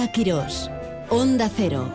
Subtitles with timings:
[0.00, 0.70] María Quirós,
[1.10, 1.92] Onda Cero.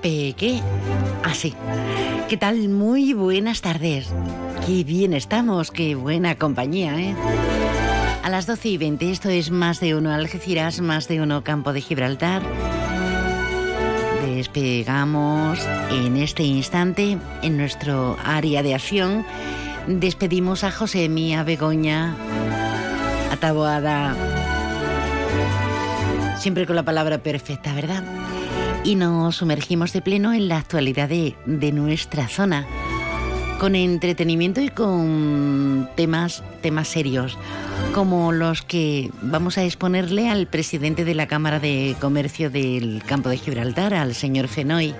[0.00, 0.62] Peque.
[1.22, 1.52] Así.
[2.30, 2.70] ¿Qué tal?
[2.70, 4.08] Muy buenas tardes.
[4.66, 7.14] Qué bien estamos, qué buena compañía, ¿eh?
[8.22, 11.74] A las 12 y 20, esto es Más de Uno Algeciras, Más de Uno Campo
[11.74, 12.40] de Gibraltar.
[14.24, 15.58] Despegamos
[15.90, 19.26] en este instante en nuestro área de acción.
[19.86, 22.14] Despedimos a José Mía Begoña,
[23.30, 24.14] a Taboada.
[26.38, 28.04] Siempre con la palabra perfecta, ¿verdad?
[28.84, 32.66] Y nos sumergimos de pleno en la actualidad de, de nuestra zona
[33.62, 37.38] con entretenimiento y con temas, temas serios,
[37.94, 43.28] como los que vamos a exponerle al presidente de la Cámara de Comercio del Campo
[43.28, 44.96] de Gibraltar, al señor Fenoy.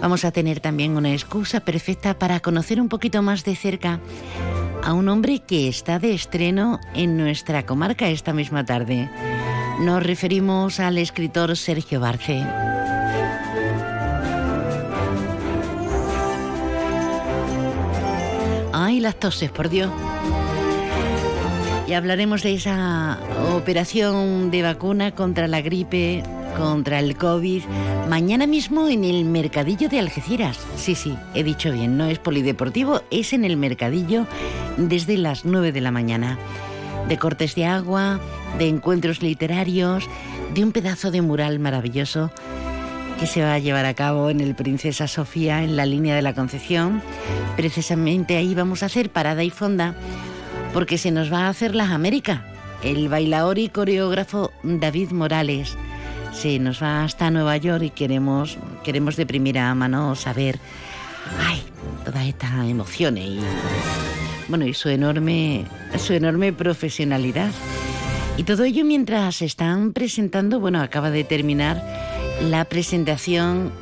[0.00, 4.00] Vamos a tener también una excusa perfecta para conocer un poquito más de cerca
[4.84, 9.10] a un hombre que está de estreno en nuestra comarca esta misma tarde.
[9.80, 12.44] Nos referimos al escritor Sergio Barce.
[18.72, 19.90] Ay, las toses, por Dios.
[21.86, 23.18] Y hablaremos de esa
[23.54, 26.22] operación de vacuna contra la gripe,
[26.58, 27.62] contra el COVID,
[28.08, 30.58] mañana mismo en el Mercadillo de Algeciras.
[30.76, 34.26] Sí, sí, he dicho bien, no es polideportivo, es en el Mercadillo
[34.76, 36.36] desde las 9 de la mañana.
[37.08, 38.20] De cortes de agua,
[38.58, 40.04] de encuentros literarios,
[40.52, 42.30] de un pedazo de mural maravilloso
[43.20, 46.22] que se va a llevar a cabo en el Princesa Sofía, en la línea de
[46.22, 47.02] la Concepción.
[47.56, 49.94] Precisamente ahí vamos a hacer parada y fonda,
[50.72, 52.40] porque se nos va a hacer las Américas.
[52.82, 55.76] El bailador y coreógrafo David Morales
[56.32, 60.58] se nos va hasta Nueva York y queremos, queremos de primera mano saber
[61.40, 61.62] ay,
[62.04, 63.40] todas estas emociones y,
[64.48, 65.64] bueno, y su enorme,
[65.98, 67.50] su enorme profesionalidad.
[68.36, 71.82] Y todo ello mientras están presentando, bueno, acaba de terminar
[72.42, 73.72] la presentación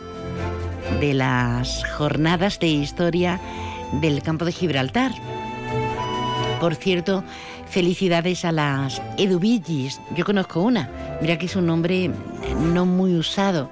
[1.00, 3.40] de las jornadas de historia
[4.00, 5.12] del campo de Gibraltar.
[6.58, 7.22] Por cierto,
[7.68, 10.00] felicidades a las Edubillis.
[10.16, 10.90] Yo conozco una.
[11.20, 12.10] Mira que es un nombre
[12.72, 13.70] no muy usado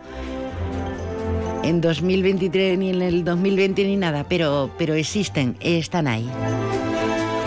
[1.65, 6.28] en 2023 ni en el 2020 ni nada, pero, pero existen, están ahí.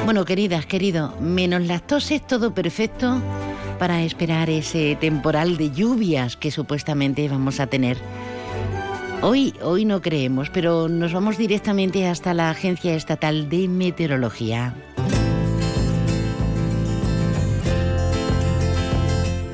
[0.06, 3.22] Bueno, queridas, querido, menos las toses, todo perfecto
[3.78, 7.98] para esperar ese temporal de lluvias que supuestamente vamos a tener.
[9.22, 14.74] Hoy, hoy no creemos, pero nos vamos directamente hasta la Agencia Estatal de Meteorología.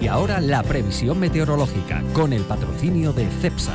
[0.03, 3.71] Y ahora la previsión meteorológica con el patrocinio de CEPSA.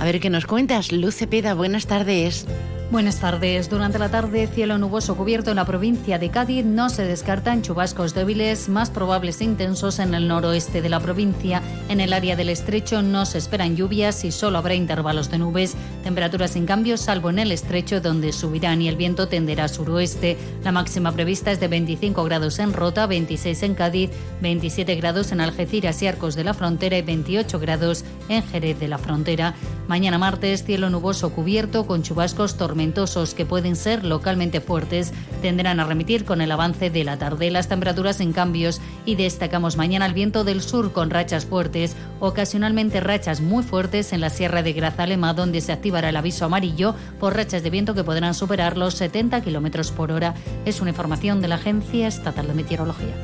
[0.00, 2.46] A ver qué nos cuentas, Luz Cepeda, buenas tardes.
[2.90, 3.68] Buenas tardes.
[3.68, 6.64] Durante la tarde, cielo nuboso cubierto en la provincia de Cádiz.
[6.64, 11.60] No se descartan chubascos débiles, más probables e intensos en el noroeste de la provincia.
[11.90, 15.76] En el área del estrecho no se esperan lluvias y solo habrá intervalos de nubes.
[16.02, 20.38] Temperaturas sin cambios, salvo en el estrecho, donde subirán y el viento tenderá suroeste.
[20.64, 24.10] La máxima prevista es de 25 grados en Rota, 26 en Cádiz,
[24.40, 28.88] 27 grados en Algeciras y Arcos de la Frontera y 28 grados en Jerez de
[28.88, 29.54] la Frontera.
[29.88, 35.84] Mañana martes, cielo nuboso cubierto con chubascos tormentosos que pueden ser localmente fuertes tendrán a
[35.84, 37.50] remitir con el avance de la tarde.
[37.50, 43.00] Las temperaturas en cambios y destacamos mañana el viento del sur con rachas fuertes, ocasionalmente
[43.00, 47.34] rachas muy fuertes en la Sierra de Grazalema, donde se activará el aviso amarillo por
[47.34, 50.34] rachas de viento que podrán superar los 70 kilómetros por hora.
[50.66, 53.14] Es una información de la Agencia Estatal de Meteorología.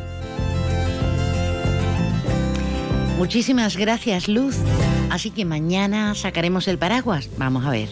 [3.18, 4.56] Muchísimas gracias, Luz.
[5.10, 7.30] Así que mañana sacaremos el paraguas.
[7.38, 7.88] Vamos a ver.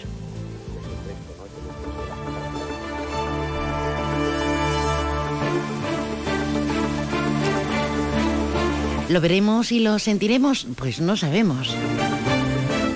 [9.08, 10.66] ¿Lo veremos y lo sentiremos?
[10.76, 11.76] Pues no sabemos.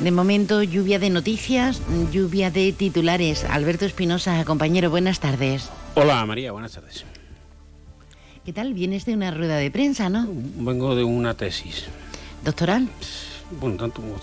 [0.03, 3.44] De momento, lluvia de noticias, lluvia de titulares.
[3.44, 5.69] Alberto Espinosa, compañero, buenas tardes.
[5.94, 7.04] Hola María, buenas tardes.
[8.47, 8.72] ¿Qué tal?
[8.72, 10.27] Vienes de una rueda de prensa, ¿no?
[10.28, 11.86] Vengo de una tesis.
[12.45, 12.89] ¿Doctoral?
[13.51, 14.16] Bueno, tanto como.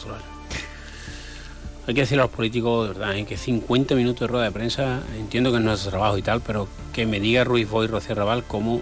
[1.86, 3.26] Hay que decir a los políticos, de verdad, ¿eh?
[3.26, 6.40] que 50 minutos de rueda de prensa, entiendo que no es nuestro trabajo y tal,
[6.40, 8.82] pero que me diga Ruiz Boy y Rocío Raval cómo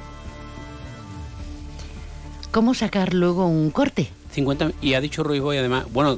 [2.52, 4.10] ¿Cómo sacar luego un corte?
[4.32, 6.18] 50, y ha dicho Ruiz Boy además, bueno,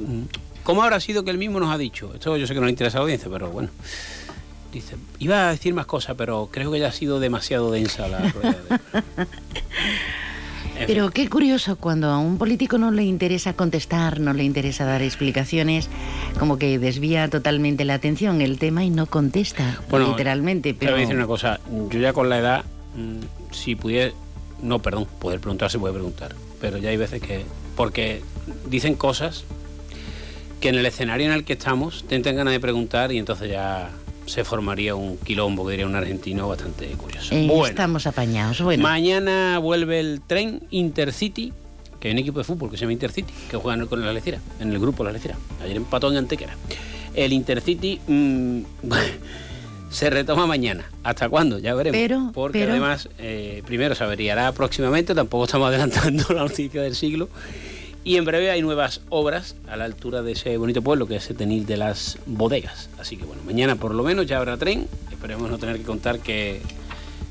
[0.64, 2.12] ¿cómo habrá sido que él mismo nos ha dicho?
[2.12, 3.70] Esto yo sé que no le interesa a la audiencia, pero bueno.
[4.72, 8.28] Dice, iba a decir más cosas, pero creo que ya ha sido demasiado densa la
[8.30, 8.58] rueda.
[10.86, 15.02] Pero qué curioso, cuando a un político no le interesa contestar, no le interesa dar
[15.02, 15.88] explicaciones,
[16.38, 20.74] como que desvía totalmente la atención el tema y no contesta, literalmente.
[20.74, 20.90] Pero...
[20.90, 21.60] Te voy a decir una cosa,
[21.90, 22.64] yo ya con la edad,
[22.96, 24.12] mm, si pudiera,
[24.62, 27.44] no, perdón, poder preguntar se puede preguntar, pero ya hay veces que,
[27.76, 28.22] porque
[28.68, 29.44] dicen cosas
[30.60, 33.90] que en el escenario en el que estamos te ganas de preguntar y entonces ya
[34.26, 37.34] se formaría un quilombo, que diría un argentino, bastante curioso.
[37.34, 38.60] Eh, estamos apañados.
[38.60, 38.82] Bueno.
[38.82, 41.52] Mañana vuelve el tren Intercity,
[42.00, 44.38] que hay un equipo de fútbol que se llama Intercity, que juega con la Lecira,
[44.60, 45.36] en el grupo La Lecira.
[45.62, 46.56] Ayer empató en Antequera.
[47.14, 48.60] El Intercity mm,
[49.90, 50.84] se retoma mañana.
[51.02, 51.58] ¿Hasta cuándo?
[51.58, 51.98] Ya veremos.
[51.98, 57.28] Pero, Porque además, eh, primero se averiará próximamente, tampoco estamos adelantando la noticia del siglo.
[58.04, 61.30] Y en breve hay nuevas obras a la altura de ese bonito pueblo que es
[61.30, 62.90] el Tenil de las Bodegas.
[63.00, 64.86] Así que bueno, mañana por lo menos ya habrá tren.
[65.10, 66.60] Esperemos no tener que contar que.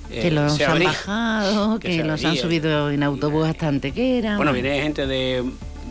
[0.10, 4.36] Eh, que los han bajado, que, los han subido en autobús hasta Antequera.
[4.38, 5.44] Bueno, viene gente de,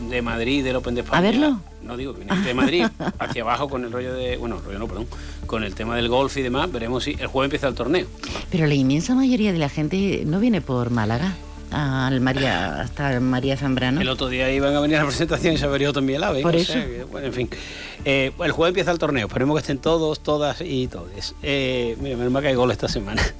[0.09, 1.19] de Madrid, del Open de España.
[1.19, 1.59] ¿A verlo?
[1.81, 2.85] No digo, viene gente de Madrid,
[3.19, 4.35] hacia abajo con el rollo de.
[4.35, 5.07] Bueno, rollo no, perdón.
[5.45, 6.69] Con el tema del golf y demás.
[6.69, 8.05] Veremos si el jueves empieza el torneo.
[8.49, 11.33] Pero la inmensa mayoría de la gente no viene por Málaga
[11.73, 13.99] al María, hasta María Zambrano.
[14.01, 16.41] El otro día iban a venir a la presentación y se averió también el ave.
[16.41, 16.75] Por eso.
[17.11, 17.49] bueno, en fin.
[18.05, 19.27] Eh, el jueves empieza el torneo.
[19.27, 21.35] Esperemos que estén todos, todas y todos.
[21.41, 23.21] Eh, mira, menos mal que hay gol esta semana.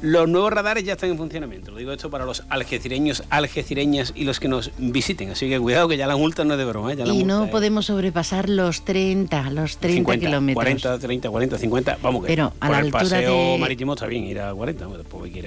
[0.00, 1.70] Los nuevos radares ya están en funcionamiento.
[1.70, 5.30] Lo digo esto para los algecireños, algecireñas y los que nos visiten.
[5.30, 6.92] Así que cuidado que ya la multa no es de broma.
[6.92, 6.96] ¿eh?
[7.06, 10.54] y no podemos sobrepasar los 30, los 30 kilómetros.
[10.54, 11.98] 40, 30, 40, 50.
[12.02, 14.86] Vamos que pero a la el altura paseo marítimo está bien ir a 40.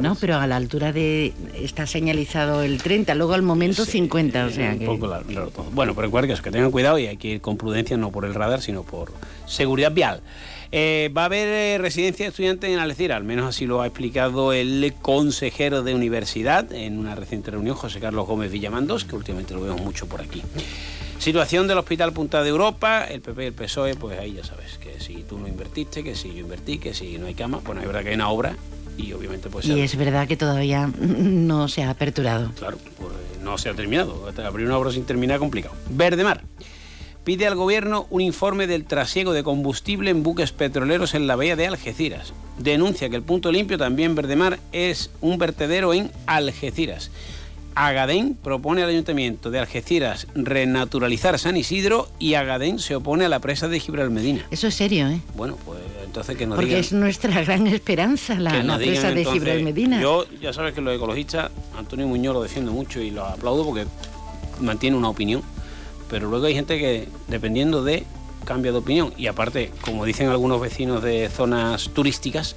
[0.02, 1.34] no, pero a la altura de...
[1.56, 4.46] Está señalizado el 30, luego al momento 50.
[4.46, 5.66] O sea un poco largo, todo.
[5.72, 8.12] Bueno, pero en cualquier caso, que tengan cuidado y hay que ir con prudencia, no
[8.12, 9.12] por el radar, sino por
[9.46, 10.22] seguridad vial.
[10.72, 13.88] Eh, va a haber eh, residencia de estudiantes en Algeciras, al menos así lo ha
[13.88, 19.56] explicado el consejero de universidad en una reciente reunión, José Carlos Gómez Villamandos, que últimamente
[19.56, 20.44] lo vemos mucho por aquí.
[21.18, 24.78] Situación del Hospital Punta de Europa, el PP y el PSOE, pues ahí ya sabes,
[24.78, 27.82] que si tú no invertiste, que si yo invertí, que si no hay cama, bueno,
[27.82, 28.56] es verdad que hay una obra
[28.96, 29.66] y obviamente pues...
[29.66, 32.52] Y es verdad que todavía no se ha aperturado.
[32.52, 33.12] Claro, pues
[33.42, 35.76] no se ha terminado, abrir una obra sin terminar complicado.
[35.90, 36.44] Verde Mar
[37.24, 41.56] pide al gobierno un informe del trasiego de combustible en buques petroleros en la bahía
[41.56, 42.34] de Algeciras.
[42.58, 47.12] Denuncia que el punto limpio, también Verdemar, es un vertedero en Algeciras.
[47.76, 53.40] Agadén propone al Ayuntamiento de Algeciras renaturalizar San Isidro y Agadén se opone a la
[53.40, 54.46] presa de Gibraltar Medina.
[54.52, 55.22] Eso es serio, ¿eh?
[55.36, 60.02] Bueno, pues entonces que nos Porque es nuestra gran esperanza la, presa de Gibraltar Medina.
[60.02, 63.86] Yo ya sabes que los ecologistas, Antonio Muñoz lo defiende mucho y lo aplaudo porque
[64.60, 65.42] mantiene una opinión
[66.10, 68.04] pero luego hay gente que, dependiendo de,
[68.46, 69.14] cambia de opinión.
[69.18, 72.56] Y aparte, como dicen algunos vecinos de zonas turísticas,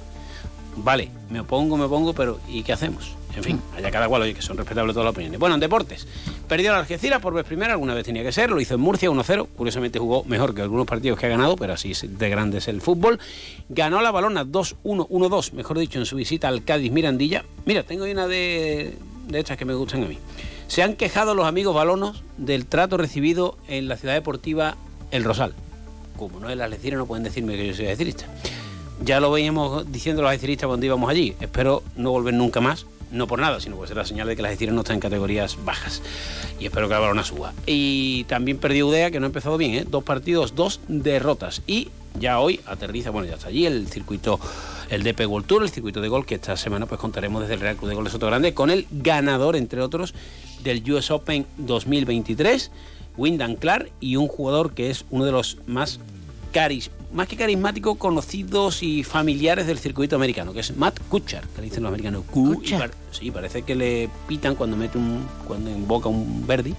[0.75, 3.15] vale, me opongo, me opongo, pero ¿y qué hacemos?
[3.35, 5.39] En fin, allá cada cual, oye, que son respetables todas las opiniones.
[5.39, 6.07] Bueno, en deportes,
[6.47, 9.09] perdió la Algeciras por vez primera, alguna vez tenía que ser, lo hizo en Murcia
[9.09, 12.59] 1-0, curiosamente jugó mejor que algunos partidos que ha ganado, pero así es de grande
[12.59, 13.19] es el fútbol.
[13.69, 17.43] Ganó la balona 2-1, 1-2, mejor dicho, en su visita al Cádiz Mirandilla.
[17.65, 18.93] Mira, tengo una de,
[19.27, 20.19] de estas que me gustan a mí.
[20.67, 24.75] Se han quejado los amigos balonos del trato recibido en la ciudad deportiva
[25.11, 25.53] El Rosal.
[26.17, 28.25] Como no es la Algeciras, no pueden decirme que yo soy algecirista.
[29.03, 31.35] Ya lo veíamos diciendo los algeciristas cuando íbamos allí.
[31.39, 34.41] Espero no volver nunca más, no por nada, sino por ser la señal de que
[34.41, 36.01] las Algeciras no están en categorías bajas.
[36.59, 37.53] Y espero que la balona suba.
[37.65, 39.85] Y también perdió Udea, que no ha empezado bien, ¿eh?
[39.89, 41.61] Dos partidos, dos derrotas.
[41.67, 41.89] Y
[42.19, 44.39] ya hoy aterriza, bueno, ya está allí el circuito,
[44.89, 47.59] el DP World Tour, el circuito de gol, que esta semana pues contaremos desde el
[47.59, 50.13] Real Club de Gol de Soto Grande con el ganador, entre otros,
[50.63, 52.71] del US Open 2023,
[53.17, 55.99] Wyndham Clark, y un jugador que es uno de los más
[56.51, 61.61] caris más que carismáticos, conocidos y familiares del circuito americano, que es Matt Kuchar, que
[61.61, 62.23] le dicen los americanos.
[63.11, 66.73] sí, parece que le pitan cuando mete un, cuando invoca un verdi,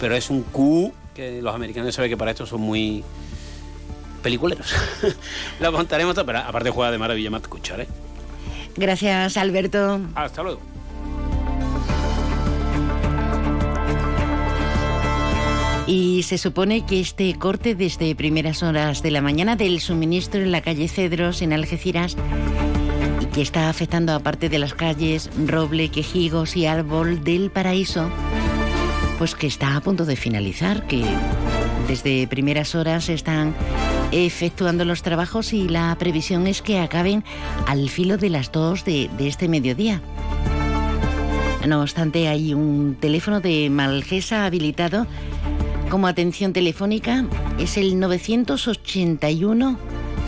[0.00, 3.02] pero es un Q que los americanos saben que para esto son muy
[4.24, 4.74] peliculeros.
[5.60, 7.88] Lo contaremos, pero aparte juega de maravilla Matt Kuchar, ¿eh?
[8.74, 10.00] Gracias, Alberto.
[10.16, 10.60] Hasta luego.
[15.86, 20.50] Y se supone que este corte desde primeras horas de la mañana del suministro en
[20.50, 22.16] la calle Cedros, en Algeciras,
[23.20, 28.08] y que está afectando a parte de las calles Roble, Quejigos y Árbol del Paraíso,
[29.18, 31.04] pues que está a punto de finalizar, que
[31.86, 33.54] desde primeras horas están
[34.12, 37.24] efectuando los trabajos y la previsión es que acaben
[37.66, 40.00] al filo de las dos de, de este mediodía.
[41.66, 45.06] No obstante, hay un teléfono de Malgesa habilitado
[45.94, 47.24] como atención telefónica
[47.58, 49.78] es el 981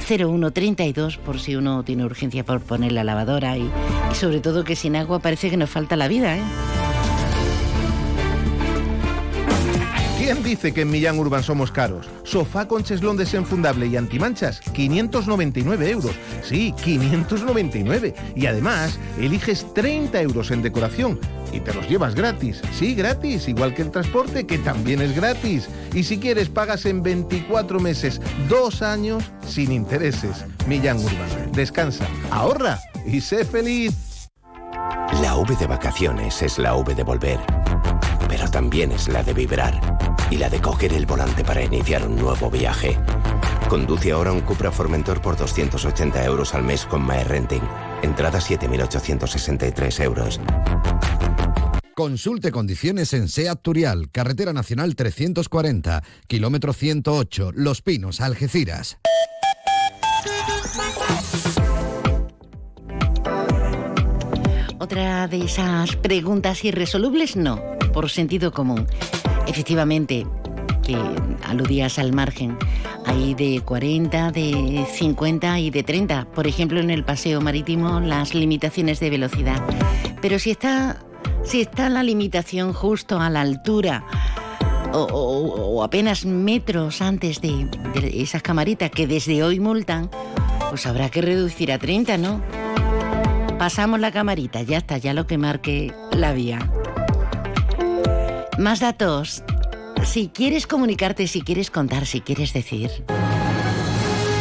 [0.06, 3.68] 0132 por si uno tiene urgencia por poner la lavadora y,
[4.14, 6.37] sobre todo que sin agua parece que nos falta la vida.
[6.37, 6.42] ¿eh?
[10.26, 12.09] ¿Quién dice que en Millán Urban somos caros?
[12.25, 16.16] Sofá con cheslón desenfundable y antimanchas, 599 euros.
[16.42, 18.12] Sí, 599.
[18.35, 21.21] Y además, eliges 30 euros en decoración
[21.52, 22.61] y te los llevas gratis.
[22.76, 25.68] Sí, gratis, igual que el transporte, que también es gratis.
[25.95, 30.45] Y si quieres, pagas en 24 meses, dos años, sin intereses.
[30.66, 31.52] Millán Urban.
[31.52, 34.28] Descansa, ahorra y sé feliz.
[35.23, 37.38] La V de vacaciones es la V de volver,
[38.28, 42.16] pero también es la de vibrar y la de coger el volante para iniciar un
[42.16, 42.99] nuevo viaje.
[43.68, 47.62] Conduce ahora un Cupra Formentor por 280 euros al mes con MyRenting.
[48.02, 50.40] Entrada 7.863 euros.
[51.95, 58.99] Consulte condiciones en SEAT Turial, Carretera Nacional 340, kilómetro 108, Los Pinos, Algeciras.
[64.78, 67.61] Otra de esas preguntas irresolubles, no,
[67.92, 68.87] por sentido común.
[69.47, 70.26] Efectivamente,
[70.83, 70.97] que
[71.45, 72.57] aludías al margen,
[73.05, 76.26] hay de 40, de 50 y de 30.
[76.35, 79.62] Por ejemplo, en el paseo marítimo, las limitaciones de velocidad.
[80.21, 80.99] Pero si está,
[81.45, 84.05] si está la limitación justo a la altura
[84.93, 87.69] o, apenas metros antes de
[88.15, 90.11] esas camaritas que desde hoy multan,
[90.71, 92.43] pues habrá que reducir a 30, ¿no?
[93.59, 96.71] Pasamos la camarita, ya está, ya lo que marque la vía.
[98.59, 99.43] Más datos.
[100.05, 102.91] Si quieres comunicarte, si quieres contar, si quieres decir.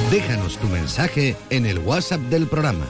[0.09, 2.85] Déjanos tu mensaje en el WhatsApp del programa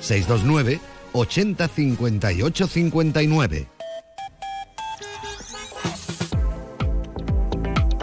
[0.00, 0.80] 629
[1.12, 3.66] 80 58 59.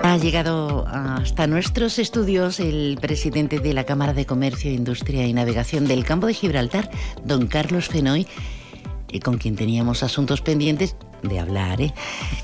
[0.04, 5.88] Ha llegado hasta nuestros estudios el presidente de la Cámara de Comercio, Industria y Navegación
[5.88, 6.92] del Campo de Gibraltar,
[7.24, 8.28] don Carlos Fenoy,
[9.16, 11.82] y con quien teníamos asuntos pendientes de hablar.
[11.82, 11.94] ¿eh?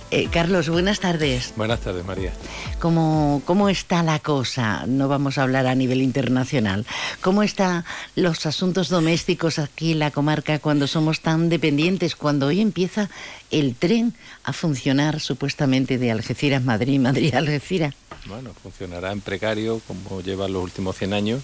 [0.09, 1.53] Eh, Carlos, buenas tardes.
[1.55, 2.31] Buenas tardes, María.
[2.79, 4.85] ¿Cómo, ¿Cómo está la cosa?
[4.87, 6.85] No vamos a hablar a nivel internacional.
[7.19, 7.83] ¿Cómo están
[8.15, 12.15] los asuntos domésticos aquí en la comarca cuando somos tan dependientes?
[12.15, 13.09] Cuando hoy empieza
[13.51, 14.13] el tren
[14.43, 17.93] a funcionar supuestamente de Algeciras, Madrid, Madrid, Algeciras.
[18.27, 21.41] Bueno, funcionará en precario como lleva los últimos 100 años,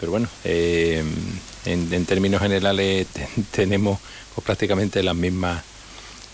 [0.00, 1.04] pero bueno, eh,
[1.64, 3.98] en, en términos generales te- tenemos
[4.34, 5.62] pues, prácticamente las mismas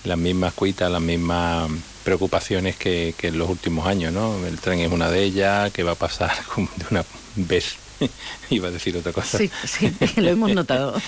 [0.04, 1.70] las mismas cuitas, las mismas
[2.04, 4.44] preocupaciones que, que en los últimos años, ¿no?
[4.46, 7.04] El tren es una de ellas, que va a pasar de una
[7.36, 7.76] vez,
[8.50, 9.38] iba a decir otra cosa.
[9.38, 11.00] Sí, sí, lo hemos notado.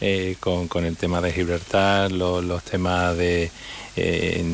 [0.00, 3.52] eh, con, con el tema de Gibraltar, los, los temas de,
[3.94, 4.44] eh,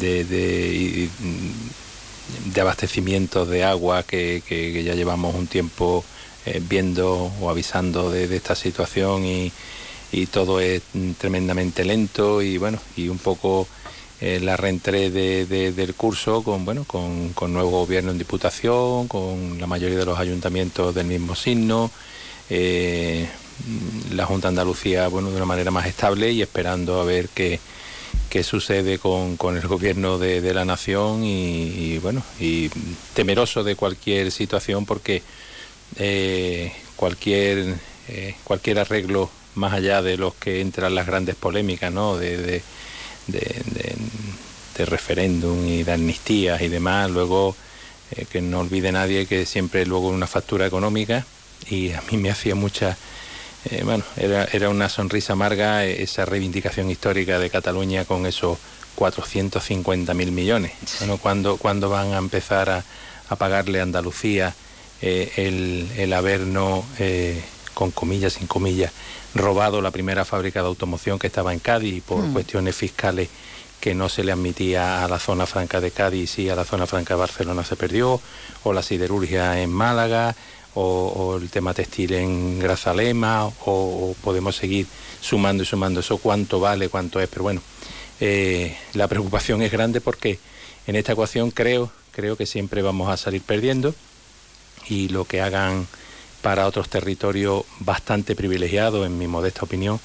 [0.00, 1.08] de, de,
[2.54, 6.04] de abastecimiento de agua que, que- que ya llevamos un tiempo
[6.46, 9.52] eh, viendo o avisando de, esta situación y,
[10.30, 10.82] todo es
[11.18, 13.66] tremendamente lento y bueno, y un poco
[14.20, 19.58] eh, la reentré de- de- del curso con bueno con, nuevo gobierno en diputación, con
[19.58, 21.90] la mayoría de los ayuntamientos del mismo signo,
[22.50, 23.26] eh,
[24.12, 27.58] la Junta de Andalucía bueno de una manera más estable y esperando a ver qué,
[28.28, 32.70] qué sucede con, el gobierno de, de la nación y, y, bueno y
[33.14, 35.22] temeroso de cualquier situación porque
[35.98, 37.76] eh, cualquier
[38.08, 42.16] eh, cualquier arreglo más allá de los que entran las grandes polémicas ¿no?
[42.16, 42.62] de, de,
[43.26, 43.96] de- de-
[44.76, 47.54] de referéndum y de amnistías y demás luego
[48.16, 51.26] eh, que no olvide nadie que siempre luego una factura económica
[51.68, 52.96] y a mí me hacía mucha
[53.70, 58.58] eh, bueno, era, era una sonrisa amarga esa reivindicación histórica de Cataluña con esos
[58.96, 60.72] 450 mil millones.
[60.98, 62.84] Bueno, ¿cuándo, cuándo van a empezar a,
[63.28, 64.54] a pagarle a Andalucía
[65.02, 67.42] eh, el, el habernos, eh,
[67.74, 68.92] con comillas, sin comillas,
[69.34, 72.32] robado la primera fábrica de automoción que estaba en Cádiz y por Mm.
[72.32, 73.28] cuestiones fiscales
[73.80, 76.86] que no se le admitía a la zona franca de Cádiz y a la zona
[76.86, 78.20] franca de Barcelona se perdió,
[78.62, 80.36] o la siderurgia en Málaga,
[80.74, 84.86] o, o el tema textil en Grazalema, o, o podemos seguir
[85.20, 87.60] sumando y sumando eso, cuánto vale, cuánto es, pero bueno,
[88.20, 90.38] eh, la preocupación es grande porque
[90.86, 93.94] en esta ecuación creo, creo que siempre vamos a salir perdiendo
[94.88, 95.86] y lo que hagan
[96.42, 100.00] para otros territorios bastante privilegiados, en mi modesta opinión,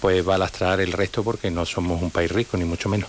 [0.00, 3.08] pues va a lastrar el resto porque no somos un país rico, ni mucho menos.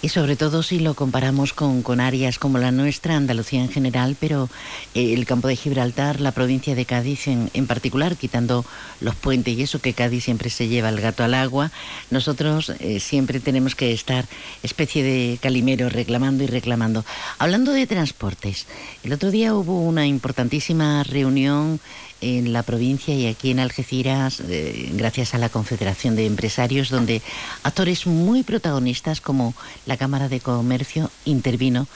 [0.00, 4.16] Y sobre todo si lo comparamos con, con áreas como la nuestra, Andalucía en general,
[4.18, 4.48] pero
[4.94, 8.64] eh, el campo de Gibraltar, la provincia de Cádiz en, en particular, quitando
[9.00, 11.72] los puentes y eso que Cádiz siempre se lleva el gato al agua,
[12.10, 14.24] nosotros eh, siempre tenemos que estar
[14.62, 17.04] especie de calimero reclamando y reclamando.
[17.38, 18.66] Hablando de transportes,
[19.02, 21.80] el otro día hubo una importantísima reunión
[22.20, 27.22] en la provincia y aquí en Algeciras, eh, gracias a la Confederación de Empresarios, donde
[27.62, 29.54] actores muy protagonistas como
[29.86, 31.86] la Cámara de Comercio intervino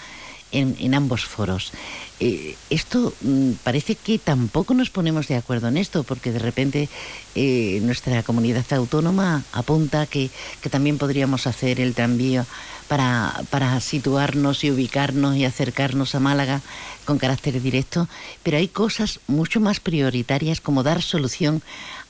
[0.52, 1.73] en, ambos foros.
[2.21, 6.88] Eh, esto mm, parece que tampoco nos ponemos de acuerdo en esto, porque de repente
[7.35, 10.30] eh, nuestra comunidad autónoma apunta que,
[10.71, 12.47] también podríamos hacer el tranvía
[12.88, 16.61] para, para situarnos y ubicarnos y acercarnos a Málaga
[17.04, 18.09] con carácter directo,
[18.42, 21.62] pero hay cosas mucho más prioritarias como dar solución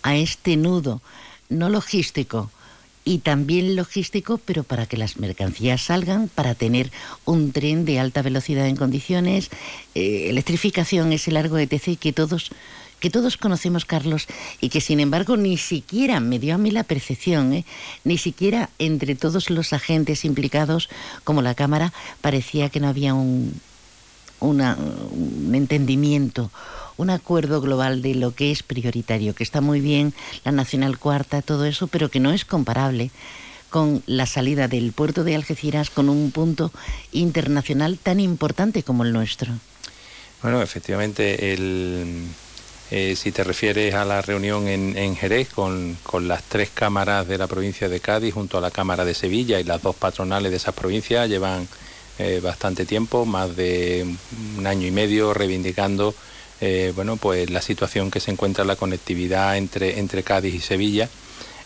[0.03, 1.01] a este nudo,
[1.49, 2.51] no logístico,
[3.05, 6.93] y también logístico, pero para que las mercancías salgan, para tener
[7.25, 9.51] un tren de alta velocidad en condiciones,
[9.95, 12.51] eh, electrificación, ese largo ETC que todos
[13.01, 14.29] que todos conocemos, Carlos,
[14.61, 17.65] y que sin embargo ni siquiera me dio a mí la percepción, ¿eh?
[18.05, 20.89] ni siquiera entre todos los agentes implicados,
[21.25, 23.61] como la Cámara, parecía que no había un,
[24.39, 26.53] un entendimiento,
[27.03, 31.43] un acuerdo global de lo que es prioritario, que está muy bien la Nacional Cuarta,
[31.43, 33.11] todo eso, pero que no es comparable
[33.69, 36.71] con la salida del puerto de Algeciras con un punto
[37.11, 39.53] internacional tan importante como el nuestro.
[40.43, 42.27] Bueno, efectivamente, el,
[42.91, 47.47] eh, si te refieres a la reunión en, Jerez con, las tres cámaras de la
[47.47, 50.75] provincia de Cádiz junto a la Cámara de Sevilla y las dos patronales de esas
[50.75, 51.67] provincias llevan
[52.19, 54.07] eh, bastante tiempo, más de
[54.59, 56.15] un año y medio, reivindicando
[56.63, 61.11] eh, bueno, pues la situación que se encuentra la conectividad entre, entre Cádiz y Sevilla.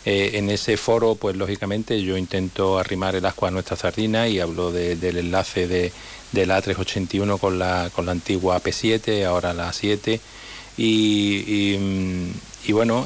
[0.05, 4.71] en ese foro, pues lógicamente yo intento arrimar el asco a nuestra sardina y hablo
[4.71, 5.91] del enlace de,
[6.45, 10.19] la A381 con la, con la antigua P7, ahora la A7
[10.77, 11.75] y,
[12.71, 13.05] bueno,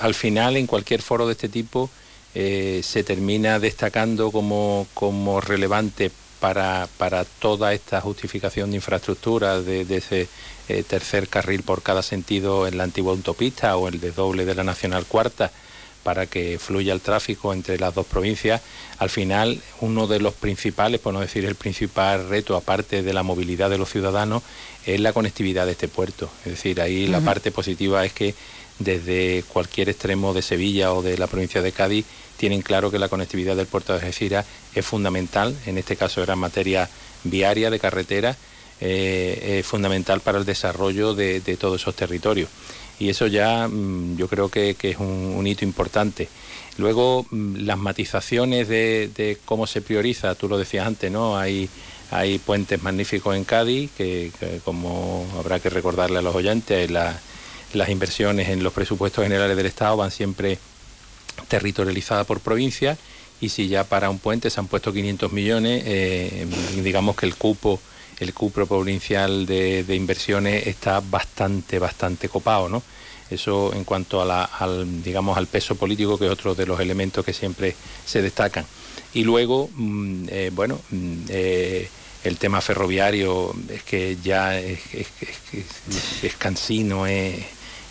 [0.00, 1.88] al final en cualquier foro de este tipo
[2.34, 6.10] eh, se termina destacando como, relevante
[6.40, 6.88] para,
[7.38, 10.28] toda esta justificación de infraestructura de, ese
[10.68, 14.54] eh, tercer carril por cada sentido en la antigua autopista o el de doble de
[14.54, 15.50] la Nacional Cuarta
[16.02, 18.62] para que fluya el tráfico entre las dos provincias,
[18.98, 23.22] al final uno de los principales, por no decir el principal reto, aparte de la
[23.22, 24.42] movilidad de los ciudadanos,
[24.86, 26.30] es la conectividad de este puerto.
[26.46, 28.34] Es decir, ahí la parte positiva es que
[28.78, 32.06] desde cualquier extremo de Sevilla o de la provincia de Cádiz
[32.36, 36.34] tienen claro que la conectividad del puerto de Algeciras es fundamental, en este caso era
[36.34, 36.88] en materia
[37.24, 38.36] viaria, de carretera,
[38.80, 42.48] eh, fundamental para el desarrollo de todos esos territorios
[42.98, 46.28] y eso ya mm, yo creo que, es un, hito importante.
[46.78, 51.38] Luego, mm, las matizaciones de, cómo se prioriza, tú lo decías antes, ¿no?
[51.38, 51.68] Hay,
[52.10, 54.30] hay puentes magníficos en Cádiz, que,
[54.64, 59.96] como habrá que recordarle a los oyentes, las inversiones en los presupuestos generales del Estado
[59.96, 60.58] van siempre
[61.48, 62.98] territorializadas por provincia
[63.40, 66.46] y si ya para un puente se han puesto 500 millones, eh,
[66.82, 67.78] digamos que el cupo
[68.20, 72.82] el cupo provincial de, inversiones está bastante, bastante copado, ¿no?
[73.30, 77.24] Eso en cuanto a al, digamos, al peso político, que es otro de los elementos
[77.24, 78.64] que siempre se destacan.
[79.14, 81.88] Y luego, mm, eh, bueno, mm, eh,
[82.24, 84.80] el tema ferroviario es que ya es,
[86.22, 87.36] es, cansino, es,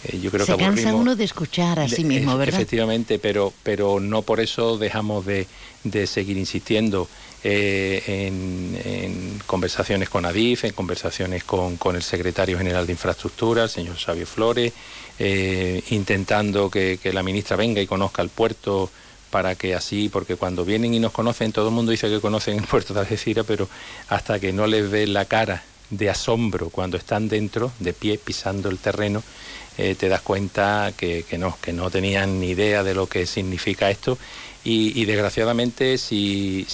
[0.04, 2.56] eh, yo creo se que cansa uno de escuchar a sí mismo, ¿verdad?
[2.56, 5.48] Efectivamente, pero, pero no por eso dejamos de,
[5.84, 7.08] de seguir insistiendo.
[7.44, 13.96] Eh, en, conversaciones con Adif, en conversaciones con, el secretario general de Infraestructura, el señor
[13.96, 14.74] Xavier Flores,
[15.20, 18.90] eh, intentando que, la ministra venga y conozca el puerto
[19.30, 22.58] para que así, porque cuando vienen y nos conocen, todo el mundo dice que conocen
[22.58, 23.70] el puerto de Algeciras, pero
[24.10, 28.70] hasta que no les ve la cara de asombro cuando están dentro, de pie, pisando
[28.70, 29.24] el terreno,
[29.78, 33.26] eh, te das cuenta que, que, no, que no tenían ni idea de lo que
[33.26, 34.18] significa esto
[34.70, 36.68] y, desgraciadamente si,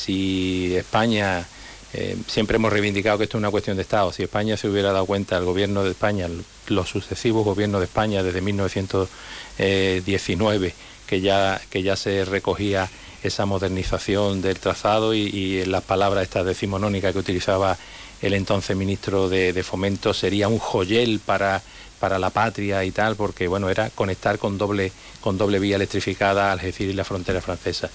[0.76, 1.46] España,
[1.94, 4.92] eh, siempre hemos reivindicado que esto es una cuestión de Estado, si España se hubiera
[4.92, 6.28] dado cuenta, el gobierno de España,
[6.70, 10.74] los sucesivos gobiernos de España desde 1919,
[11.06, 12.90] que ya, que ya se recogía
[13.22, 17.78] esa modernización del trazado y, en las palabras estas decimonónicas que utilizaba
[18.24, 21.62] el entonces ministro de, de Fomento, sería un joyel para
[22.04, 26.52] para la patria y tal, porque bueno, era conectar con doble, con doble vía electrificada
[26.52, 27.90] Algeciras y la frontera francesa.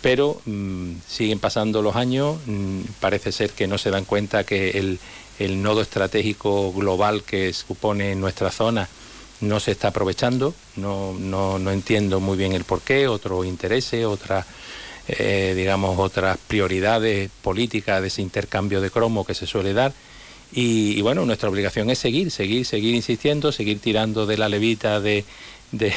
[0.00, 4.70] Pero mm, siguen pasando los años, mm, parece ser que no se dan cuenta que
[4.78, 4.98] el,
[5.38, 8.88] el nodo estratégico global que supone nuestra zona
[9.42, 14.46] no se está aprovechando, no, no, no entiendo muy bien el porqué, otros intereses, otras,
[15.06, 19.92] eh, digamos, otras prioridades políticas de ese intercambio de cromo que se suele dar
[20.52, 25.24] y, bueno, nuestra obligación es seguir, seguir, seguir insistiendo, seguir tirando de la levita de,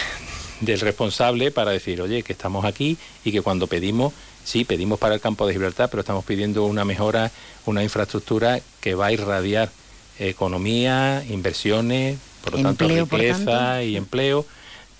[0.62, 4.14] del responsable para decir, oye, que estamos aquí y que cuando pedimos,
[4.44, 7.32] sí, pedimos para el campo de Gibraltar, pero estamos pidiendo una mejora,
[7.66, 9.72] una infraestructura que va a irradiar
[10.20, 14.46] economía, inversiones, Por lo tanto, riqueza y empleo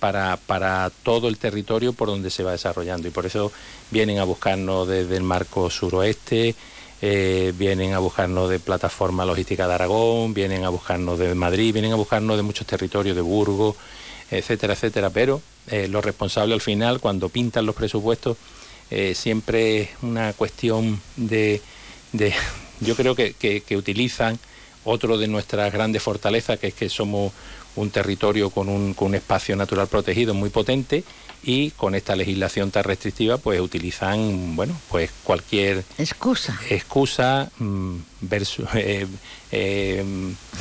[0.00, 3.06] para, para todo el territorio por donde se va desarrollando.
[3.06, 3.52] Y por eso
[3.90, 6.54] vienen a buscarnos desde el marco suroeste,
[7.06, 11.92] eh, vienen a buscarnos de plataforma logística de Aragón, vienen a buscarnos de Madrid, vienen
[11.92, 13.76] a buscarnos de muchos territorios, de Burgos,
[14.30, 15.10] etcétera, etcétera.
[15.10, 18.38] Pero eh, lo responsable al final, cuando pintan los presupuestos,
[18.90, 21.60] eh, siempre es una cuestión de,
[22.80, 24.38] yo creo que, utilizan
[24.84, 27.34] otro de nuestras grandes fortalezas, que es que somos
[27.76, 31.04] un territorio con un espacio natural protegido muy potente
[31.44, 37.96] y con esta legislación tan restrictiva pues utilizan bueno pues cualquier excusa excusa mm,
[38.74, 39.06] eh,
[39.52, 40.04] eh,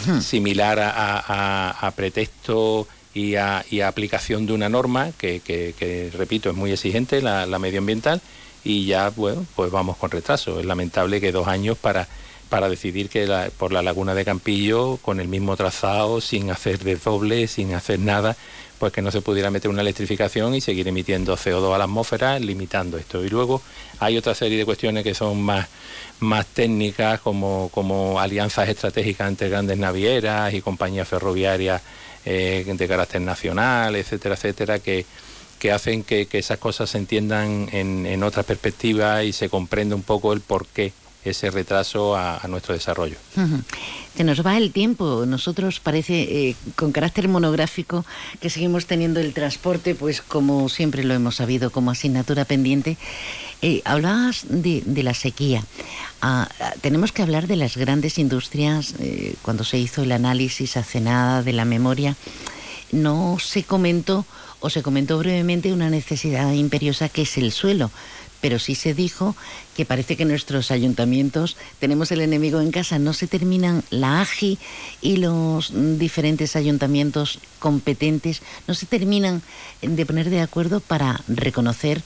[0.05, 0.19] hmm.
[0.19, 7.59] similar a, pretexto y a, aplicación de una norma que, repito es muy exigente la,
[7.59, 8.21] medioambiental
[8.63, 12.07] y ya bueno pues vamos con retraso es lamentable que dos años para
[12.49, 17.47] para decidir que por la laguna de Campillo con el mismo trazado sin hacer desdoble
[17.47, 18.35] sin hacer nada
[18.83, 22.37] pues que no se pudiera meter una electrificación y seguir emitiendo CO2 a la atmósfera,
[22.37, 23.23] limitando esto.
[23.23, 23.61] Y luego
[23.99, 25.69] hay otra serie de cuestiones que son más,
[26.19, 31.81] más técnicas, como, como alianzas estratégicas entre grandes navieras y compañías ferroviarias
[32.25, 35.05] eh, de carácter nacional, etcétera, etcétera, que,
[35.59, 40.03] que hacen que, esas cosas se entiendan en, en otra perspectiva y se comprenda un
[40.03, 40.91] poco el porqué
[41.25, 43.17] ese retraso a, nuestro desarrollo.
[44.15, 45.25] Se nos va el tiempo.
[45.25, 48.05] Nosotros parece, eh, con carácter monográfico,
[48.39, 52.97] que seguimos teniendo el transporte, pues como siempre lo hemos sabido, como asignatura pendiente.
[53.61, 55.63] Eh, hablabas de, la sequía.
[56.21, 58.93] Ah, ah, tenemos que hablar de las grandes industrias.
[58.99, 62.15] Eh, cuando se hizo el análisis hace nada de la memoria,
[62.91, 64.25] no se comentó
[64.59, 67.91] o se comentó brevemente una necesidad imperiosa que es el suelo
[68.43, 69.37] pero sí se dijo
[69.73, 74.59] que parece que nuestros ayuntamientos tenemos el enemigo en casa, no se terminan la AGI
[75.01, 79.41] y los diferentes ayuntamientos competentes, no se terminan
[79.81, 82.01] de poner de acuerdo para reconocer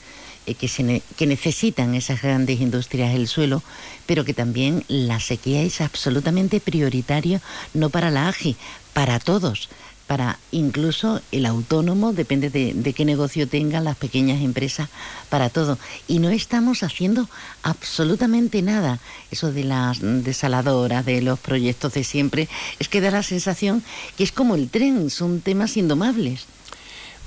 [0.46, 3.64] eh, que, necesitan esas grandes industrias el suelo,
[4.06, 7.42] pero que también la sequía es absolutamente prioritaria,
[7.74, 8.54] no para la AGI,
[8.92, 9.70] para todos
[10.08, 14.88] para incluso el autónomo, depende de, qué negocio tengan las pequeñas empresas,
[15.28, 15.78] para todo.
[16.08, 17.28] Y no estamos haciendo
[17.62, 18.98] absolutamente nada.
[19.30, 23.84] Eso de las desaladoras, de los proyectos de siempre, es que da la sensación
[24.16, 26.46] que es como el tren, son temas indomables.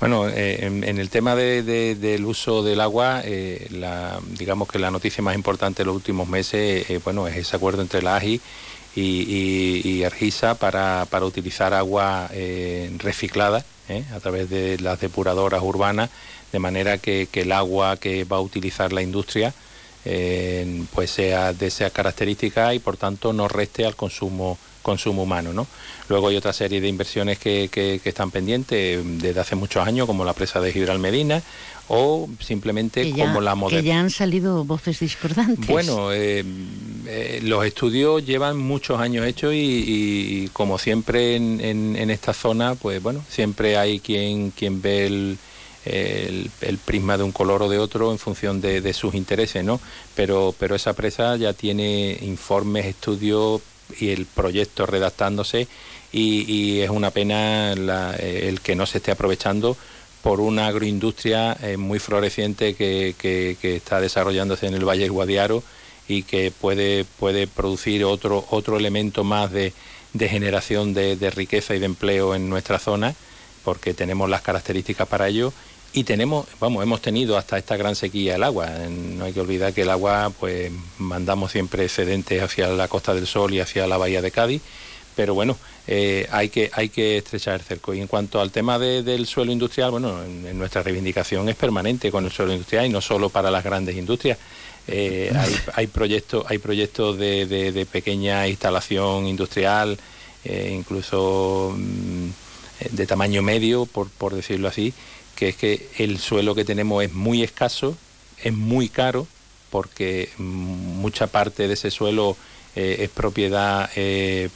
[0.00, 5.22] Bueno, eh, en, el tema del uso del agua, eh, la, digamos que la noticia
[5.22, 8.40] más importante de los últimos meses, eh, bueno, es ese acuerdo entre la AGI
[8.94, 16.10] y, y, Argisa para, utilizar agua eh, reciclada eh, a través de las depuradoras urbanas,
[16.52, 19.54] de manera que, el agua que va a utilizar la industria
[20.04, 25.52] eh, pues sea de esas características y por tanto no reste al consumo consumo humano.
[25.52, 25.66] ¿no?
[26.08, 30.24] Luego hay otra serie de inversiones que, que, están pendientes desde hace muchos años, como
[30.24, 31.40] la presa de Gibral Medina,
[31.88, 33.80] o simplemente como la moderna.
[33.82, 35.66] Que ya han salido voces discordantes.
[35.66, 36.44] Bueno, eh,
[37.06, 43.02] eh, los estudios llevan muchos años hechos y, como siempre en, en, esta zona, pues
[43.02, 45.38] bueno, siempre hay quien, quien ve el,
[45.84, 49.80] el, prisma de un color o de otro en función de, sus intereses, ¿no?
[50.14, 53.60] Pero, pero esa presa ya tiene informes, estudios
[53.98, 55.68] y el proyecto redactándose
[56.12, 59.76] y, es una pena el que no se esté aprovechando
[60.22, 65.62] por una agroindustria eh, muy floreciente que, que, está desarrollándose en el Valle Guadiaro
[66.08, 69.72] y que puede, puede producir otro, otro elemento más de,
[70.12, 73.14] de generación de, de, riqueza y de empleo en nuestra zona,
[73.64, 75.52] porque tenemos las características para ello
[75.92, 78.68] y tenemos, vamos, hemos tenido hasta esta gran sequía el agua.
[78.88, 83.26] No hay que olvidar que el agua, pues mandamos siempre excedentes hacia la Costa del
[83.26, 84.62] Sol y hacia la Bahía de Cádiz
[85.14, 85.56] pero bueno,
[85.86, 87.92] eh, hay, que, hay que estrechar el cerco.
[87.94, 92.24] Y en cuanto al tema del suelo industrial, bueno, en, nuestra reivindicación es permanente con
[92.24, 94.38] el suelo industrial y no solo para las grandes industrias.
[94.86, 95.32] Eh,
[95.74, 99.98] hay, proyectos, hay proyectos de, pequeña instalación industrial,
[100.44, 102.28] eh, incluso mm,
[102.90, 104.92] de tamaño medio, por, por decirlo así,
[105.34, 107.96] que es que el suelo que tenemos es muy escaso,
[108.42, 109.26] es muy caro,
[109.70, 112.36] porque mm, mucha parte de ese suelo
[112.76, 113.90] eh, es propiedad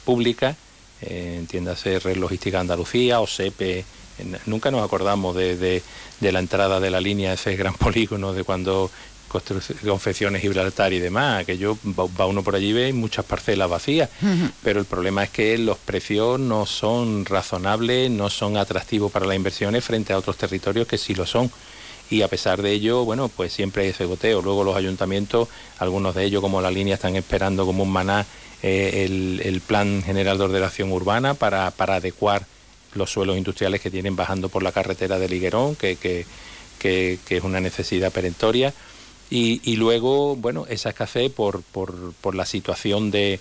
[0.05, 0.55] pública,
[1.01, 3.85] entiéndase Red Logística Andalucía o SEPE.
[4.45, 5.81] Nunca nos acordamos de,
[6.21, 8.89] la entrada de la línea, ese gran polígono de cuando
[9.85, 14.09] confecciones Gibraltar y demás, que yo va uno por allí ve muchas parcelas vacías,
[14.63, 19.35] pero el problema es que los precios no son razonables, no son atractivos para las
[19.35, 21.51] inversiones frente a otros territorios que sí lo son
[22.09, 24.41] y a pesar de ello, bueno, pues siempre hay ese goteo.
[24.41, 28.25] Luego los ayuntamientos, algunos de ellos como la línea, están esperando como un maná
[28.63, 32.45] eh, el, plan general de ordenación urbana para, para adecuar
[32.93, 36.25] los suelos industriales que tienen bajando por la carretera del Higuerón, que, que,
[36.79, 38.73] que, es una necesidad perentoria.
[39.29, 43.39] Y, y, luego, bueno, esa escasez por, por, por la situación de,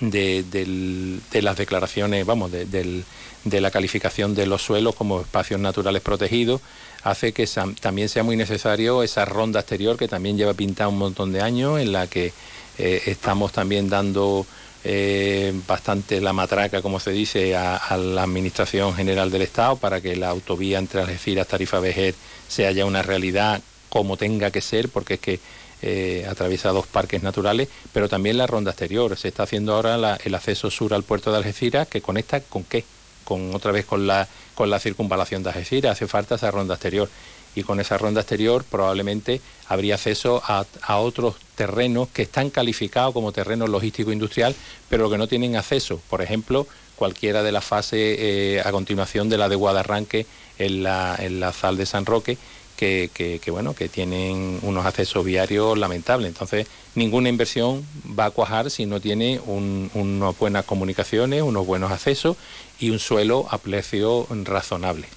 [0.00, 6.02] de, de, las declaraciones, vamos, de, de, la calificación de los suelos como espacios naturales
[6.02, 6.60] protegidos,
[7.02, 7.48] hace que
[7.80, 11.80] también sea muy necesario esa ronda exterior que también lleva pintada un montón de años,
[11.80, 12.32] en la que
[12.78, 14.46] eh, estamos también dando
[14.84, 20.16] eh, bastante la matraca, como se dice, a, la Administración General del Estado para que
[20.16, 22.14] la autovía entre Algeciras, Tarifa Vejer
[22.48, 25.40] sea ya una realidad como tenga que ser, porque es que
[25.82, 29.16] eh, atraviesa dos parques naturales, pero también la ronda exterior.
[29.16, 32.84] Se está haciendo ahora el acceso sur al puerto de Algeciras, que conecta con qué?
[33.24, 35.92] Con otra vez con la, con la circunvalación de Algeciras.
[35.92, 37.08] Hace falta esa ronda exterior.
[37.56, 40.66] Y con esa ronda exterior probablemente habría acceso a,
[40.98, 44.54] otros terrenos que están calificados como terreno logístico industrial,
[44.88, 46.00] pero que no tienen acceso.
[46.08, 50.26] Por ejemplo, cualquiera de las fases eh, a continuación de la de Guadarranque
[50.58, 52.38] en la, en la Zal de San Roque,
[52.76, 56.28] que, bueno, que tienen unos accesos viarios lamentables.
[56.28, 57.84] Entonces, ninguna inversión
[58.18, 62.36] va a cuajar si no tiene unas buenas comunicaciones, unos buenos accesos
[62.78, 65.08] y un suelo a precio razonable.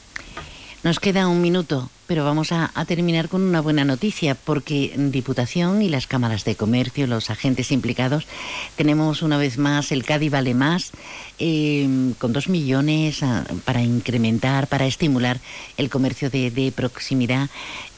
[0.84, 5.90] Nos queda un minuto, pero vamos a, terminar con una buena noticia, porque Diputación y
[5.90, 8.26] las cámaras de comercio, los agentes implicados,
[8.76, 10.90] tenemos una vez más el Cádiz Vale Más,
[11.38, 15.40] em, con dos millones ah, para incrementar, para estimular
[15.78, 17.48] el comercio de, proximidad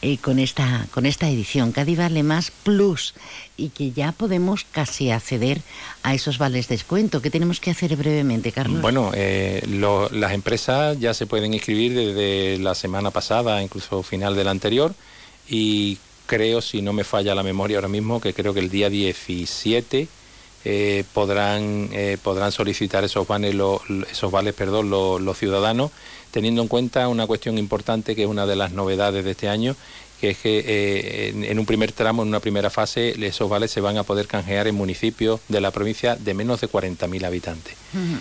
[0.02, 3.14] eh, con, esta, con esta edición, Cádiz Vale Más Plus
[3.56, 5.62] y que ya podemos casi acceder
[6.04, 7.22] a esos vales de descuento.
[7.22, 8.82] ¿Qué tenemos que hacer brevemente, Carlos?
[8.82, 9.64] Bueno, eh,
[10.12, 14.94] las empresas ya se pueden inscribir desde la semana pasada, incluso final de la anterior,
[15.48, 18.90] y creo, si no me falla la memoria ahora mismo, que creo que el día
[18.90, 20.08] 17
[20.64, 23.56] eh, podrán, eh, podrán solicitar esos vales,
[24.12, 25.92] esos vales perdón, los ciudadanos,
[26.32, 29.76] teniendo en cuenta una cuestión importante que es una de las novedades de este año,
[30.22, 33.82] que es que eh, en, un primer tramo, en una primera fase, esos vales se
[33.82, 37.74] van a poder canjear en municipios de la provincia de menos de 40.000 habitantes.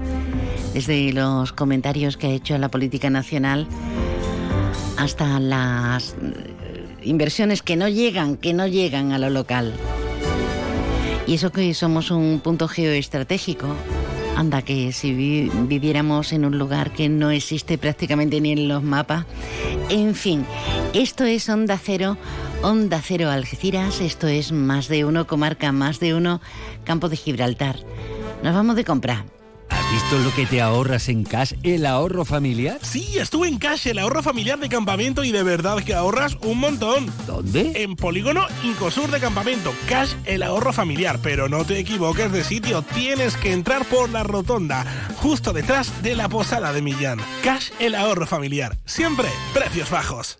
[0.74, 3.66] desde los comentarios que ha hecho la política nacional
[4.98, 9.72] hasta las eh, inversiones que no llegan, que no llegan a lo local.
[11.26, 13.74] Y eso que somos un punto geoestratégico,
[14.40, 19.26] anda que si viviéramos en un lugar que no existe prácticamente ni en los mapas.
[19.90, 20.46] En fin,
[20.94, 22.16] esto es Onda Cero,
[22.62, 26.40] Onda Cero Algeciras, esto es más de uno, comarca más de uno,
[26.84, 27.76] Campo de Gibraltar.
[28.42, 29.39] Nos vamos de comprar.
[29.90, 32.78] ¿Has visto lo que te ahorras en Cash, el ahorro familiar?
[32.80, 36.58] Sí, estuve en Cash, el ahorro familiar de campamento y de verdad que ahorras un
[36.58, 37.12] montón.
[37.26, 37.72] ¿Dónde?
[37.74, 39.74] En Polígono Incosur de Campamento.
[39.88, 41.18] Cash, el ahorro familiar.
[41.24, 46.14] Pero no te equivoques de sitio, tienes que entrar por la rotonda, justo detrás de
[46.14, 47.18] la posada de Millán.
[47.42, 48.78] Cash, el ahorro familiar.
[48.84, 50.38] Siempre precios bajos.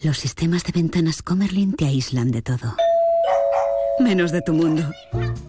[0.00, 2.76] Los sistemas de ventanas Comerlin te aíslan de todo
[3.98, 4.82] menos de tu mundo.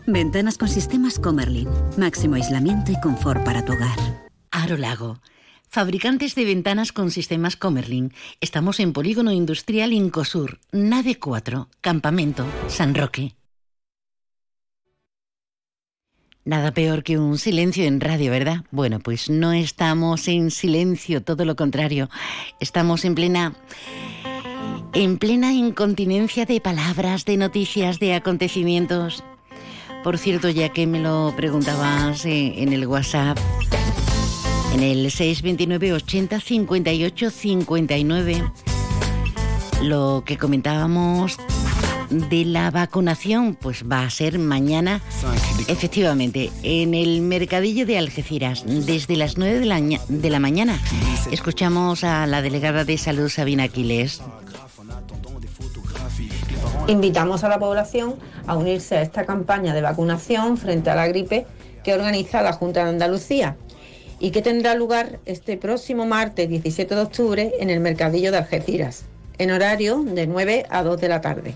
[0.08, 1.70] Ventanas con sistemas Comerlin.
[1.98, 3.98] Máximo aislamiento y confort para tu hogar.
[4.52, 5.20] Aro Lago
[5.74, 8.14] Fabricantes de ventanas con sistemas Comerlin.
[8.42, 13.34] Estamos en Polígono Industrial Incosur, Nave 4, Campamento, San Roque.
[16.46, 18.66] Nada peor que un silencio en radio, ¿verdad?
[18.70, 22.08] Bueno, pues no estamos en silencio, todo lo contrario.
[22.60, 23.56] Estamos en plena
[24.94, 29.24] en plena incontinencia de palabras, de noticias, de acontecimientos.
[30.04, 33.38] Por cierto, ya que me lo preguntabas eh, en el WhatsApp,
[34.74, 38.44] en el 629 80 58 59.
[39.82, 41.38] Lo que comentábamos
[42.10, 45.02] de la vacunación, pues va a ser mañana,
[45.68, 50.80] efectivamente, en el mercadillo de Algeciras, desde las 9 de la, de la mañana.
[51.32, 54.22] Escuchamos a la delegada de salud, Sabina Aquiles.
[56.88, 58.16] Invitamos a la población
[58.46, 61.46] a unirse a esta campaña de vacunación frente a la gripe
[61.84, 63.56] que organiza la Junta de Andalucía
[64.20, 69.06] y que tendrá lugar este próximo martes 17 de octubre en el Mercadillo de Algeciras,
[69.38, 71.56] en horario de 9 a 2 de la tarde.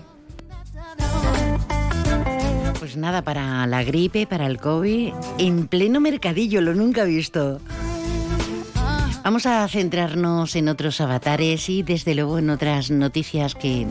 [2.78, 7.60] Pues nada, para la gripe, para el COVID, en pleno mercadillo, lo nunca he visto.
[9.24, 13.86] Vamos a centrarnos en otros avatares y desde luego en otras noticias que,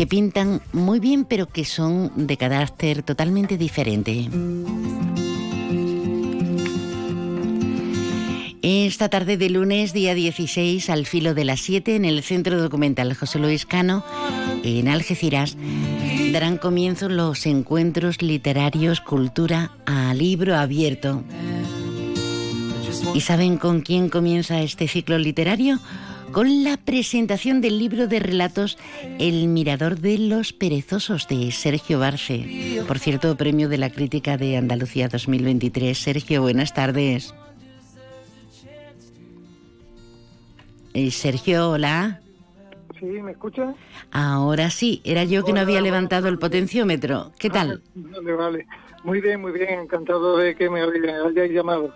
[0.00, 4.30] que pintan muy bien pero que son de carácter totalmente diferente.
[8.62, 13.12] Esta tarde de lunes, día 16, al filo de las 7, en el Centro Documental
[13.12, 14.02] José Luis Cano,
[14.62, 15.58] en Algeciras,
[16.32, 21.22] darán comienzo los encuentros literarios Cultura a libro abierto.
[23.14, 25.78] ¿Y saben con quién comienza este ciclo literario?
[26.32, 28.78] Con la presentación del libro de relatos
[29.18, 32.82] El Mirador de los Perezosos de Sergio Barce.
[32.86, 35.98] Por cierto, premio de la crítica de Andalucía 2023.
[35.98, 37.34] Sergio, buenas tardes.
[40.94, 42.20] Eh, Sergio, hola.
[42.98, 43.74] Sí, ¿me escucha?
[44.12, 47.32] Ahora sí, era yo que no había levantado el potenciómetro.
[47.38, 47.82] ¿Qué tal?
[47.94, 48.66] Vale, vale.
[49.02, 49.80] Muy bien, muy bien.
[49.80, 51.94] Encantado de que me hayáis llamado.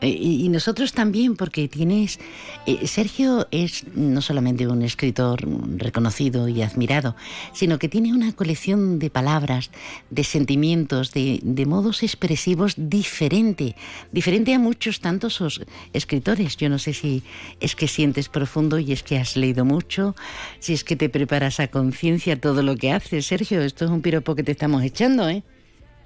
[0.00, 2.18] Eh, y, nosotros también, porque tienes...
[2.66, 5.46] Eh, Sergio es no solamente un escritor
[5.76, 7.16] reconocido y admirado,
[7.52, 9.70] sino que tiene una colección de palabras,
[10.10, 13.76] de sentimientos, de, modos expresivos diferente,
[14.10, 15.60] diferente a muchos tantos
[15.92, 16.56] escritores.
[16.56, 17.22] Yo no sé si
[17.60, 20.14] es que sientes profundo y es que has leído mucho,
[20.58, 23.26] si es que te preparas a conciencia todo lo que haces.
[23.26, 25.42] Sergio, esto es un piropo que te estamos echando, ¿eh?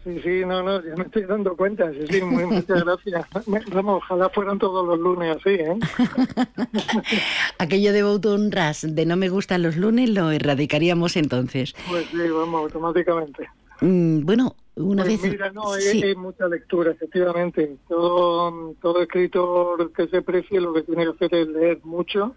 [0.07, 3.27] Sí, sí, no, no, ya me estoy dando cuenta, sí, sí, muy, muchas gracias.
[3.75, 5.77] Vamos, ojalá fueran todos los lunes así, ¿eh?
[7.59, 11.75] Aquello de Bouton Ras, de no me gustan los lunes, lo erradicaríamos entonces.
[11.89, 13.49] Pues sí, vamos, automáticamente.
[13.81, 15.33] Mm, bueno, una pues vez...
[15.33, 17.77] Mira, no, hay, mucha lectura, efectivamente.
[17.89, 22.37] Todo, todo escritor que se precie lo que tiene que hacer es leer mucho,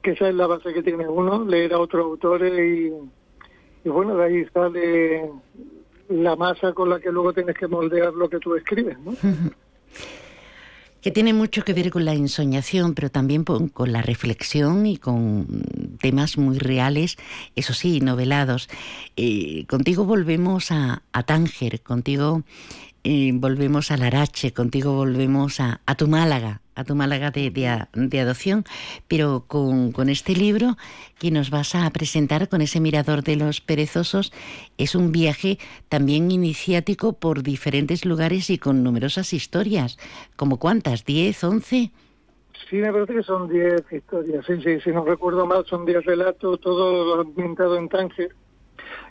[0.00, 2.92] que esa es la base que tiene uno, leer a otros autores y,
[3.84, 5.28] y bueno, de ahí sale
[6.22, 9.14] la masa con la que luego tienes que moldear lo que tú escribes, ¿no?
[11.04, 15.46] que tiene mucho que ver con la ensoñación, pero también con la reflexión y con
[16.00, 17.18] temas muy reales,
[17.56, 18.70] eso sí, novelados.
[19.14, 22.42] Eh, contigo volvemos a, a Tánger, contigo
[23.04, 28.64] volvemos a Larache, contigo volvemos a, tu Málaga, a tu Málaga de, adopción,
[29.08, 30.76] pero con, este libro
[31.18, 34.32] que nos vas a presentar con ese mirador de los perezosos,
[34.78, 35.58] es un viaje
[35.90, 39.98] también iniciático por diferentes lugares y con numerosas historias.
[40.36, 41.04] ¿Como cuántas?
[41.04, 41.90] ¿10, 11?
[42.70, 46.06] Sí, me parece que son 10 historias, sí, sí, si no recuerdo mal, son 10
[46.06, 48.34] relatos, todo ambientado en Tánger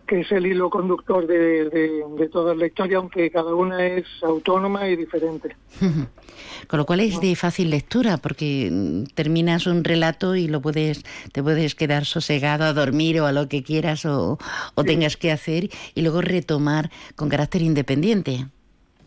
[0.07, 4.87] que es el hilo conductor de, de, toda la historia, aunque cada una es autónoma
[4.87, 5.55] y diferente.
[6.67, 11.43] Con lo cual es de fácil lectura, porque terminas un relato y lo puedes, te
[11.43, 14.37] puedes quedar sosegado a dormir o a lo que quieras o,
[14.85, 18.47] tengas que hacer y luego retomar con carácter independiente.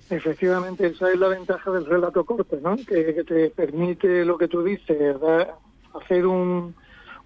[0.08, 2.76] Efectivamente, esa es la ventaja del relato corto, ¿no?
[2.76, 5.16] que, que te permite lo que tú dices,
[5.94, 6.74] hacer un,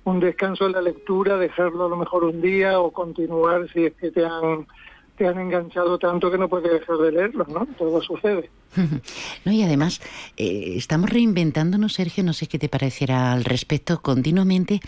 [0.05, 3.95] un descanso en la lectura, dejarlo a lo mejor un día o continuar si es
[3.95, 4.67] que te han
[5.17, 7.67] te han enganchado tanto que no puedes dejar de leerlo, ¿no?
[7.77, 8.49] Todo sucede.
[9.45, 10.01] no, y además,
[10.37, 14.81] eh, estamos reinventándonos, Sergio, no sé qué te pareciera al respecto continuamente,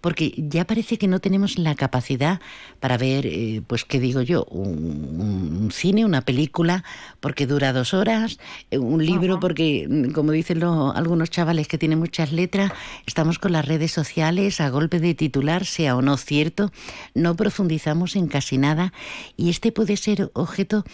[0.00, 2.40] porque ya parece que no tenemos la capacidad
[2.80, 4.44] para ver, eh, pues, ¿qué digo yo?
[4.44, 6.84] Un, cine, una película,
[7.20, 8.38] porque dura dos horas,
[8.70, 12.72] eh, un libro, porque, mm, como dicen los, algunos chavales que tienen muchas letras,
[13.06, 16.70] estamos con las redes sociales a golpe de titular, sea o no cierto,
[17.14, 18.92] no profundizamos en casi nada,
[19.36, 20.84] y este puede ser objeto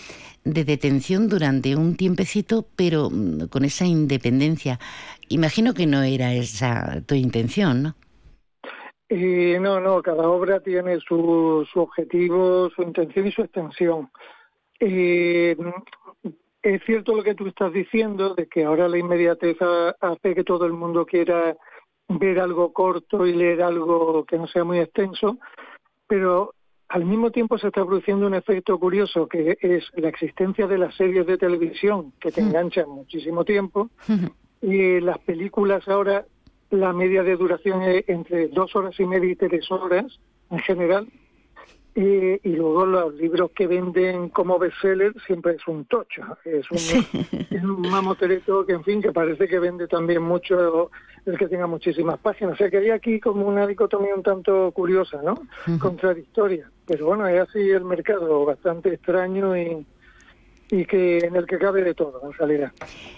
[0.53, 4.79] de detención durante un tiempecito, pero mm, con esa independencia.
[5.29, 7.95] Imagino que no era esa tu intención, ¿no?
[9.11, 14.11] Y no, no, cada obra tiene su, su objetivo, su intención y su extensión.
[14.79, 15.57] es
[16.85, 19.57] cierto lo que tú estás diciendo, de que ahora la inmediatez
[20.01, 21.57] hace que todo el mundo quiera
[22.09, 25.39] ver algo corto y leer algo que no sea muy extenso,
[26.07, 26.55] pero
[26.89, 30.95] al mismo tiempo se está produciendo un efecto curioso que es la existencia de las
[30.95, 33.91] series de televisión que te enganchan muchísimo tiempo
[34.63, 36.25] y las películas ahora
[36.71, 40.19] la media de duración es entre dos horas y media y tres horas
[40.51, 41.07] en general
[41.95, 46.79] y, luego los libros que venden como bestseller siempre es un tocho, es un,
[47.51, 50.91] es un mamotreto que en fin que parece que vende también mucho
[51.27, 52.55] el que tenga muchísimas páginas.
[52.55, 55.43] O sea que hay aquí como una dicotomía un tanto curiosa, ¿no?
[55.81, 56.71] Contradictoria.
[56.89, 59.87] Pero bueno, es así el mercado, bastante extraño y,
[60.71, 62.73] y que en el que cabe de todo, en realidad.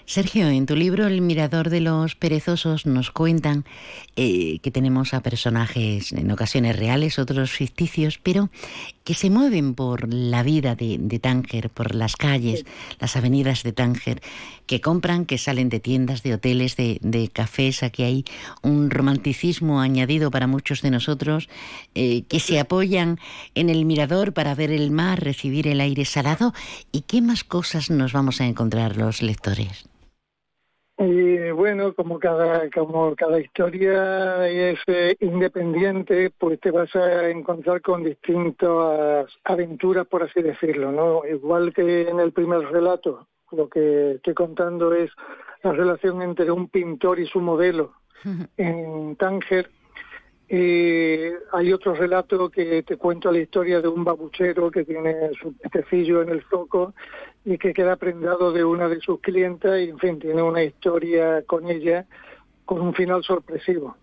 [0.05, 3.65] Sergio, en tu libro El mirador de los perezosos nos cuentan
[4.15, 8.49] eh, que tenemos a personajes en ocasiones reales, otros ficticios, pero
[9.03, 12.65] que se mueven por la vida de, Tánger, por las calles,
[12.99, 14.21] las avenidas de Tánger,
[14.65, 17.83] que compran, que salen de tiendas, de hoteles, de, de cafés.
[17.83, 18.25] Aquí hay
[18.61, 21.49] un romanticismo añadido para muchos de nosotros,
[21.95, 23.19] eh, que se apoyan
[23.55, 26.53] en el mirador para ver el mar, recibir el aire salado.
[26.91, 29.90] ¿Y qué más cosas nos vamos a encontrar los lectores?
[31.03, 37.81] Y bueno, como cada, como cada historia es eh, independiente, pues te vas a encontrar
[37.81, 41.25] con distintas aventuras, por así decirlo, ¿no?
[41.27, 45.09] Igual que en el primer relato, lo que estoy contando es
[45.63, 47.93] la relación entre un pintor y su modelo
[48.57, 49.71] en Tánger,
[50.53, 55.53] y hay otro relato que te cuento la historia de un babuchero que tiene su
[55.57, 56.93] pececillo en el zoco
[57.43, 61.43] y que queda prendado de una de sus clientas y, en fin, tiene una historia
[61.43, 62.05] con ella
[62.65, 63.97] con un final sorpresivo.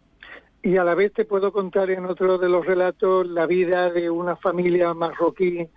[0.63, 4.11] Y a la vez te puedo contar en otro de los relatos la vida de
[4.11, 5.69] una familia marroquí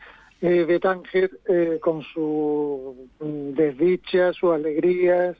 [0.41, 5.37] eh, de Tánger eh, con sus desdichas, sus alegrías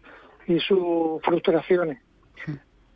[0.47, 1.97] y sus frustraciones.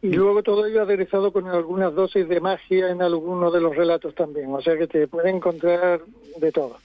[0.03, 4.13] Y luego todo ello aderezado con algunas dosis de magia en algunos de los relatos
[4.13, 4.53] también.
[4.53, 6.01] O sea que te puede encontrar
[6.37, 6.77] de todo.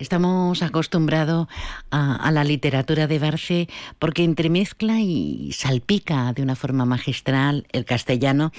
[0.00, 1.46] Estamos acostumbrados
[1.90, 8.50] a, la literatura de Barce porque entremezcla y salpica de una forma magistral el castellano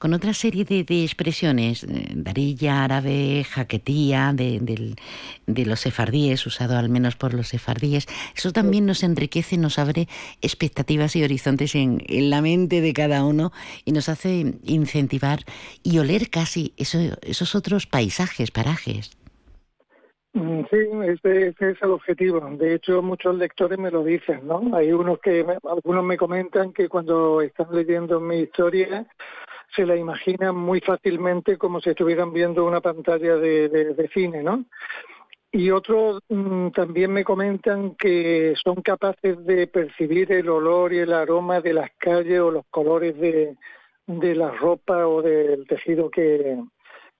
[0.00, 4.96] con otra serie de, expresiones, eh, darilla, árabe, jaquetía, de,
[5.46, 8.08] los sefardíes, usado al menos por los sefardíes.
[8.34, 10.08] Eso también nos enriquece, nos abre
[10.42, 13.52] expectativas y horizontes en, la mente de cada uno
[13.84, 15.44] y nos hace incentivar
[15.84, 19.17] y oler casi esos otros paisajes, parajes.
[20.38, 22.40] Mm, sí, ese, es el objetivo.
[22.40, 24.62] De hecho, muchos lectores me lo dicen, ¿no?
[24.72, 29.04] Hay unos que, algunos me comentan que cuando están leyendo mi historia
[29.74, 34.64] se la imaginan muy fácilmente como si estuvieran viendo una pantalla de, cine, ¿no?
[35.50, 41.14] Y otros mm, también me comentan que son capaces de percibir el olor y el
[41.14, 43.56] aroma de las calles o los colores de,
[44.06, 46.62] de la ropa o del tejido que,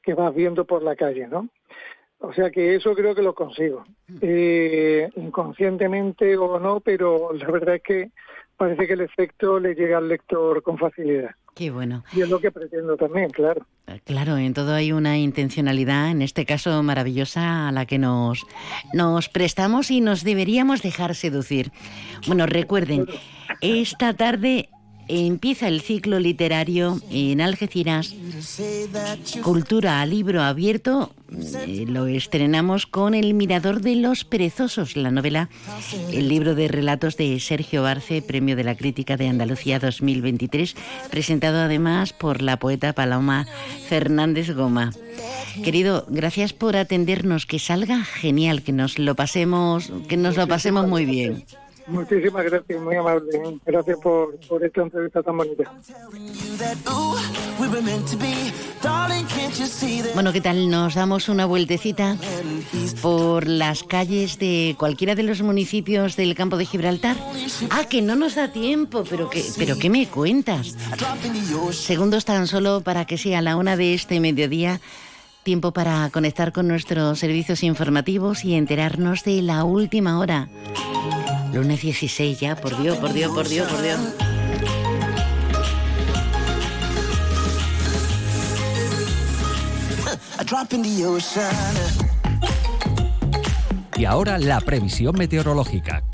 [0.03, 1.49] que vas viendo por la calle, ¿no?
[2.21, 3.85] O sea que eso creo que lo consigo,
[4.21, 8.11] eh, inconscientemente o no, pero la verdad es que
[8.57, 11.31] parece que el efecto le llega al lector con facilidad.
[11.55, 12.05] Qué bueno.
[12.12, 13.66] Y es lo que pretendo también, claro.
[13.87, 18.47] Eh, claro, en todo hay una intencionalidad, en este caso maravillosa, a la que nos,
[18.95, 21.71] nos prestamos y nos deberíamos dejar seducir.
[22.27, 23.07] Bueno, recuerden,
[23.61, 24.69] esta tarde
[25.09, 28.15] empieza el ciclo literario en Algeciras,
[29.43, 31.13] Cultura a libro abierto.
[31.67, 35.49] Eh, lo estrenamos con El Mirador de los Perezosos, la novela,
[36.13, 40.75] el libro de relatos de Sergio Barce, Premio de la Crítica de Andalucía 2023,
[41.11, 43.47] presentado además por la poeta Paloma
[43.89, 44.93] Fernández Goma.
[45.63, 50.87] Querido, gracias por atendernos, que salga genial, que nos lo pasemos, que nos lo pasemos
[50.87, 51.45] muy bien.
[51.89, 53.59] Muchísimas gracias, muy amable.
[53.64, 55.72] Gracias por, por esta entrevista tan bonita.
[60.14, 60.70] Bueno, ¿qué tal?
[60.70, 62.16] Nos damos una vueltecita
[63.01, 67.16] por las calles de cualquiera de los municipios del campo de Gibraltar.
[67.70, 70.76] Ah, que no nos da tiempo, pero que, pero ¿qué me cuentas?
[71.72, 74.80] Segundos tan solo para que sea la una de este mediodía
[75.43, 80.49] tiempo para conectar con nuestros servicios informativos y enterarnos de la última hora.
[81.53, 83.99] Lunes 16 ya, por Dios, por Dios, por Dios, por Dios.
[93.96, 96.05] Y ahora la previsión meteorológica.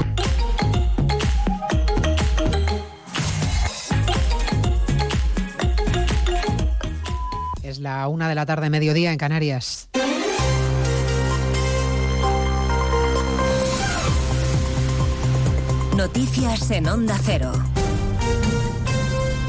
[7.62, 9.88] Es la una de la tarde, mediodía en Canarias.
[15.96, 17.52] Noticias en Onda Cero.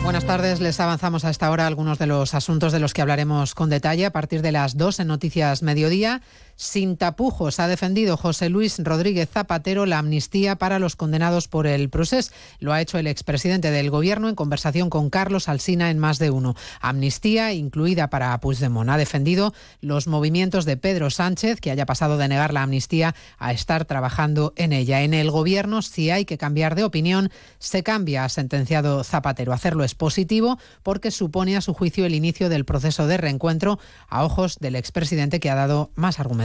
[0.03, 3.55] Buenas tardes, les avanzamos a esta hora algunos de los asuntos de los que hablaremos
[3.55, 6.21] con detalle a partir de las dos en Noticias Mediodía.
[6.57, 11.89] Sin tapujos ha defendido José Luis Rodríguez Zapatero la amnistía para los condenados por el
[11.89, 12.31] proceso.
[12.59, 16.29] Lo ha hecho el expresidente del Gobierno en conversación con Carlos Alsina en más de
[16.29, 16.55] uno.
[16.79, 18.89] Amnistía incluida para Puigdemont.
[18.89, 23.51] Ha defendido los movimientos de Pedro Sánchez, que haya pasado de negar la amnistía a
[23.51, 25.01] estar trabajando en ella.
[25.01, 29.51] En el Gobierno, si hay que cambiar de opinión, se cambia, ha sentenciado Zapatero.
[29.51, 33.77] Hacerlo es positivo porque supone a su juicio el inicio del proceso de reencuentro
[34.07, 36.44] a ojos del expresidente que ha dado más argumentos.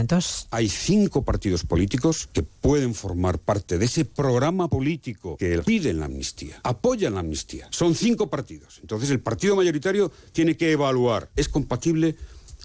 [0.51, 6.05] Hay cinco partidos políticos que pueden formar parte de ese programa político que piden la
[6.05, 7.67] amnistía, apoyan la amnistía.
[7.71, 8.79] Son cinco partidos.
[8.81, 12.15] Entonces el partido mayoritario tiene que evaluar, ¿es compatible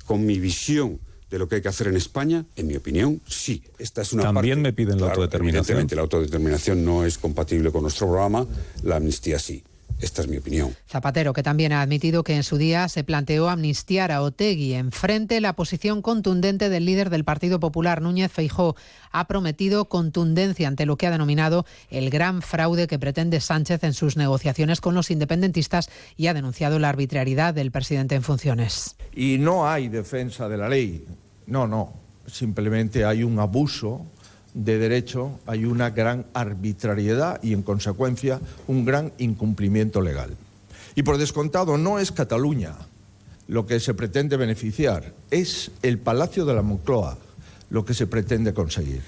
[0.07, 2.47] con mi visión de lo que hay que hacer en España?
[2.57, 3.63] En mi opinión, sí.
[3.79, 5.79] Esta es una También me piden la autodeterminación.
[5.79, 8.47] Evidentemente, la autodeterminación no es compatible con nuestro programa,
[8.83, 9.63] la amnistía sí.
[10.01, 10.75] Esta es mi opinión.
[10.89, 14.75] Zapatero, que también ha admitido que en su día se planteó amnistiar a Otegui.
[14.75, 18.77] Enfrente, la posición contundente del líder del Partido Popular, Núñez Feijó,
[19.11, 23.95] ha prometido contundencia ante lo que ha denominado el gran fraude que pretende Sánchez en
[23.95, 28.97] sus negociaciones con los independentistas y ha denunciado la arbitrariedad del presidente en funciones.
[29.15, 31.07] Y no hay defensa de la ley.
[31.47, 31.95] No, no.
[32.27, 34.05] Simplemente hay un abuso
[34.57, 40.35] de derecho hay una gran arbitrariedad y, en consecuencia, un gran incumplimiento legal.
[40.95, 42.75] Y por descontado, no es Cataluña
[43.49, 47.17] lo que se pretende beneficiar, es el Palacio de la Moncloa
[47.71, 49.03] lo que se pretende conseguir.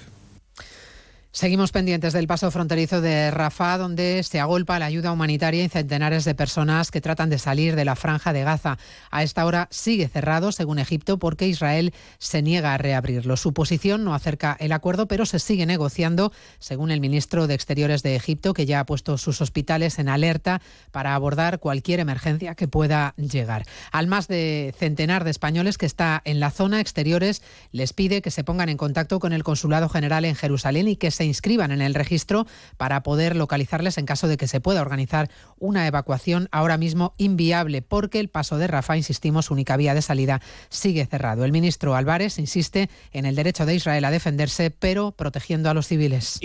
[1.31, 6.25] Seguimos pendientes del paso fronterizo de Rafah, donde se agolpa la ayuda humanitaria y centenares
[6.25, 8.79] de personas que tratan de salir de la franja de Gaza.
[9.11, 13.37] A esta hora sigue cerrado, según Egipto, porque Israel se niega a reabrirlo.
[13.37, 18.01] Su posición no acerca el acuerdo, pero se sigue negociando, según el ministro de Exteriores
[18.01, 22.67] de Egipto, que ya ha puesto sus hospitales en alerta para abordar cualquier emergencia que
[22.67, 23.67] pueda llegar.
[23.91, 28.31] Al más de centenar de españoles que está en la zona exteriores, les pide que
[28.31, 31.81] se pongan en contacto con el Consulado General en Jerusalén y que se inscriban en
[31.81, 32.47] el registro
[32.77, 37.81] para poder localizarles en caso de que se pueda organizar una evacuación ahora mismo inviable
[37.81, 40.39] porque el paso de Rafa, insistimos, única vía de salida,
[40.69, 41.43] sigue cerrado.
[41.43, 45.87] El ministro Álvarez insiste en el derecho de Israel a defenderse, pero protegiendo a los
[45.87, 46.37] civiles.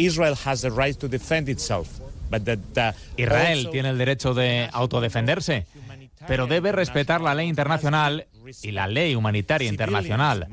[3.16, 5.68] Israel tiene el derecho de autodefenderse,
[6.26, 8.26] pero debe respetar la ley internacional
[8.60, 10.48] y la ley humanitaria internacional.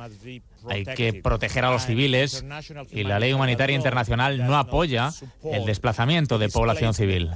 [0.69, 2.43] Hay que proteger a los civiles
[2.91, 5.11] y la ley humanitaria internacional no apoya
[5.43, 7.31] el desplazamiento de población civil.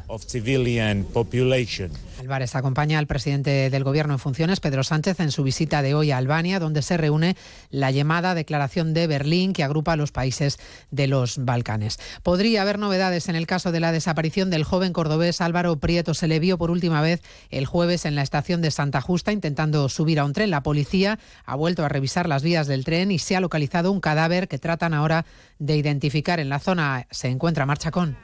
[2.19, 6.11] Álvarez acompaña al presidente del Gobierno en funciones, Pedro Sánchez, en su visita de hoy
[6.11, 7.35] a Albania, donde se reúne
[7.69, 10.57] la llamada Declaración de Berlín que agrupa a los países
[10.91, 11.99] de los Balcanes.
[12.23, 16.13] Podría haber novedades en el caso de la desaparición del joven cordobés Álvaro Prieto.
[16.13, 19.89] Se le vio por última vez el jueves en la estación de Santa Justa intentando
[19.89, 20.49] subir a un tren.
[20.49, 23.99] La policía ha vuelto a revisar las vías del tren y se ha localizado un
[23.99, 25.25] cadáver que tratan ahora
[25.59, 26.39] de identificar.
[26.39, 28.17] En la zona se encuentra Marchacón.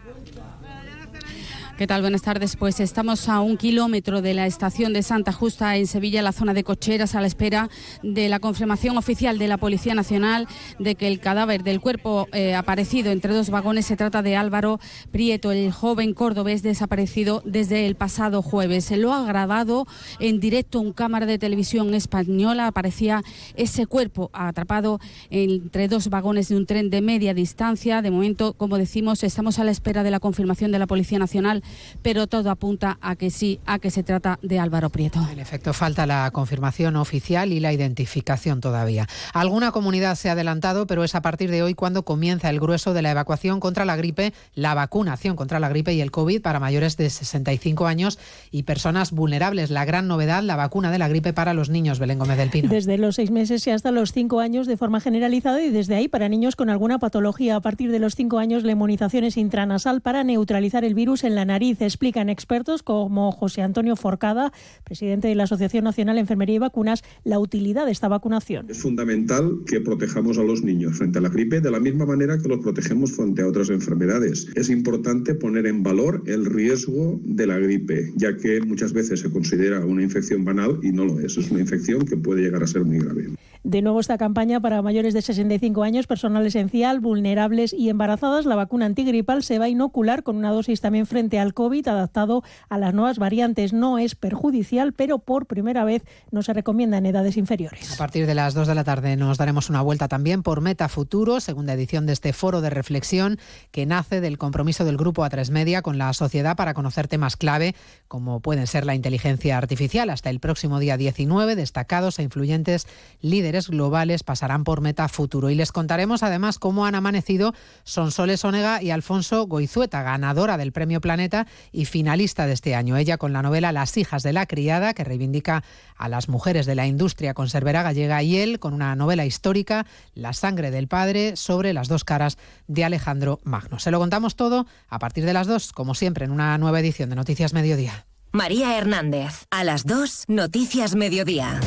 [1.81, 2.01] ¿Qué tal?
[2.01, 2.57] Buenas tardes.
[2.57, 6.53] Pues estamos a un kilómetro de la estación de Santa Justa en Sevilla, la zona
[6.53, 7.71] de cocheras, a la espera
[8.03, 12.53] de la confirmación oficial de la Policía Nacional de que el cadáver del cuerpo eh,
[12.53, 14.79] aparecido entre dos vagones se trata de Álvaro
[15.09, 18.85] Prieto, el joven cordobés desaparecido desde el pasado jueves.
[18.85, 19.87] Se lo ha grabado
[20.19, 22.67] en directo un cámara de televisión española.
[22.67, 23.23] Aparecía
[23.55, 24.99] ese cuerpo atrapado
[25.31, 28.03] entre dos vagones de un tren de media distancia.
[28.03, 31.63] De momento, como decimos, estamos a la espera de la confirmación de la Policía Nacional
[32.01, 35.25] pero todo apunta a que sí, a que se trata de Álvaro Prieto.
[35.31, 39.07] En efecto, falta la confirmación oficial y la identificación todavía.
[39.33, 42.93] Alguna comunidad se ha adelantado, pero es a partir de hoy cuando comienza el grueso
[42.93, 46.59] de la evacuación contra la gripe, la vacunación contra la gripe y el COVID para
[46.59, 48.19] mayores de 65 años
[48.51, 49.69] y personas vulnerables.
[49.69, 52.69] La gran novedad, la vacuna de la gripe para los niños, Belén Gómez del Pino.
[52.69, 56.07] Desde los seis meses y hasta los cinco años de forma generalizada y desde ahí
[56.07, 57.55] para niños con alguna patología.
[57.55, 61.35] A partir de los cinco años la inmunización es intranasal para neutralizar el virus en
[61.35, 64.51] la nariz explican expertos como José Antonio Forcada,
[64.83, 68.65] presidente de la Asociación Nacional de Enfermería y Vacunas, la utilidad de esta vacunación.
[68.69, 72.37] Es fundamental que protejamos a los niños frente a la gripe de la misma manera
[72.37, 74.47] que los protegemos frente a otras enfermedades.
[74.55, 79.31] Es importante poner en valor el riesgo de la gripe, ya que muchas veces se
[79.31, 81.37] considera una infección banal y no lo es.
[81.37, 83.29] Es una infección que puede llegar a ser muy grave.
[83.63, 88.45] De nuevo esta campaña para mayores de 65 años, personal esencial, vulnerables y embarazadas.
[88.45, 92.43] La vacuna antigripal se va a inocular con una dosis también frente al COVID adaptado
[92.69, 93.73] a las nuevas variantes.
[93.73, 97.93] No es perjudicial, pero por primera vez no se recomienda en edades inferiores.
[97.93, 100.89] A partir de las 2 de la tarde nos daremos una vuelta también por Meta
[100.89, 103.37] Futuro, segunda edición de este foro de reflexión
[103.71, 107.75] que nace del compromiso del grupo A3 Media con la sociedad para conocer temas clave
[108.07, 110.09] como pueden ser la inteligencia artificial.
[110.09, 112.87] Hasta el próximo día 19, destacados e influyentes
[113.21, 118.81] líderes globales pasarán por Meta Futuro y les contaremos además cómo han amanecido Sonsoles Onega
[118.81, 122.97] y Alfonso Goizueta, ganadora del Premio Planeta y finalista de este año.
[122.97, 125.63] Ella con la novela Las hijas de la criada, que reivindica
[125.97, 130.33] a las mujeres de la industria conservera gallega, y él con una novela histórica, La
[130.33, 132.37] sangre del padre, sobre las dos caras
[132.67, 133.79] de Alejandro Magno.
[133.79, 137.09] Se lo contamos todo a partir de las dos, como siempre, en una nueva edición
[137.09, 138.05] de Noticias Mediodía.
[138.31, 141.59] María Hernández, a las dos, Noticias Mediodía.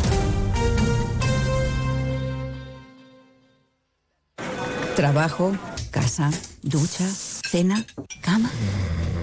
[4.96, 5.58] Trabajo,
[5.90, 6.30] casa,
[6.62, 7.84] ducha, cena,
[8.22, 8.48] cama.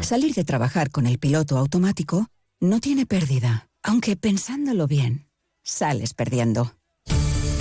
[0.01, 2.27] Salir de trabajar con el piloto automático
[2.59, 5.29] no tiene pérdida, aunque pensándolo bien,
[5.63, 6.73] sales perdiendo.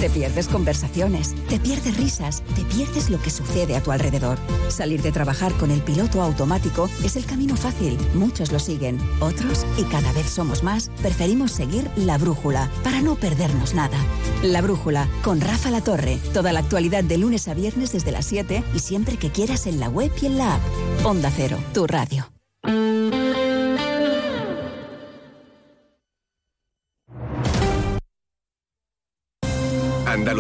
[0.01, 4.39] Te pierdes conversaciones, te pierdes risas, te pierdes lo que sucede a tu alrededor.
[4.69, 7.99] Salir de trabajar con el piloto automático es el camino fácil.
[8.15, 13.15] Muchos lo siguen, otros, y cada vez somos más, preferimos seguir la brújula para no
[13.17, 13.99] perdernos nada.
[14.43, 16.19] La brújula con Rafa La Torre.
[16.33, 19.81] Toda la actualidad de lunes a viernes desde las 7 y siempre que quieras en
[19.81, 20.63] la web y en la app.
[21.05, 22.27] Onda Cero, tu radio.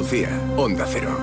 [0.00, 1.14] Andalucía, Onda Cero.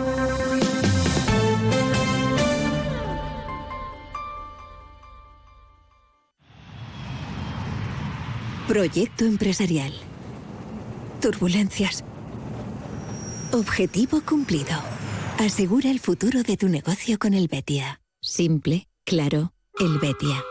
[8.67, 9.91] Proyecto empresarial.
[11.19, 12.03] Turbulencias.
[13.51, 14.67] Objetivo cumplido.
[15.39, 17.99] Asegura el futuro de tu negocio con el Betia.
[18.21, 20.43] Simple, claro, el Betia.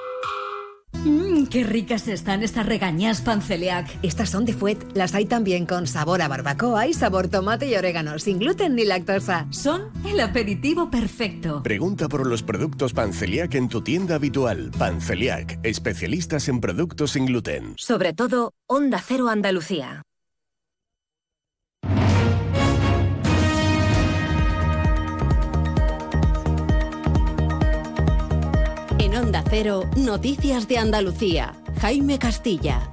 [1.05, 3.89] Mmm, qué ricas están estas regañas panceliac.
[4.03, 4.79] Estas son de Fuet.
[4.95, 8.85] Las hay también con sabor a barbacoa y sabor tomate y orégano, sin gluten ni
[8.85, 9.47] lactosa.
[9.51, 11.63] Son el aperitivo perfecto.
[11.63, 14.71] Pregunta por los productos Panceliac en tu tienda habitual.
[14.79, 17.75] Panceliac, especialistas en productos sin gluten.
[17.77, 20.03] Sobre todo, Onda Cero Andalucía.
[29.17, 31.55] Onda Cero, Noticias de Andalucía.
[31.81, 32.87] Jaime Castilla.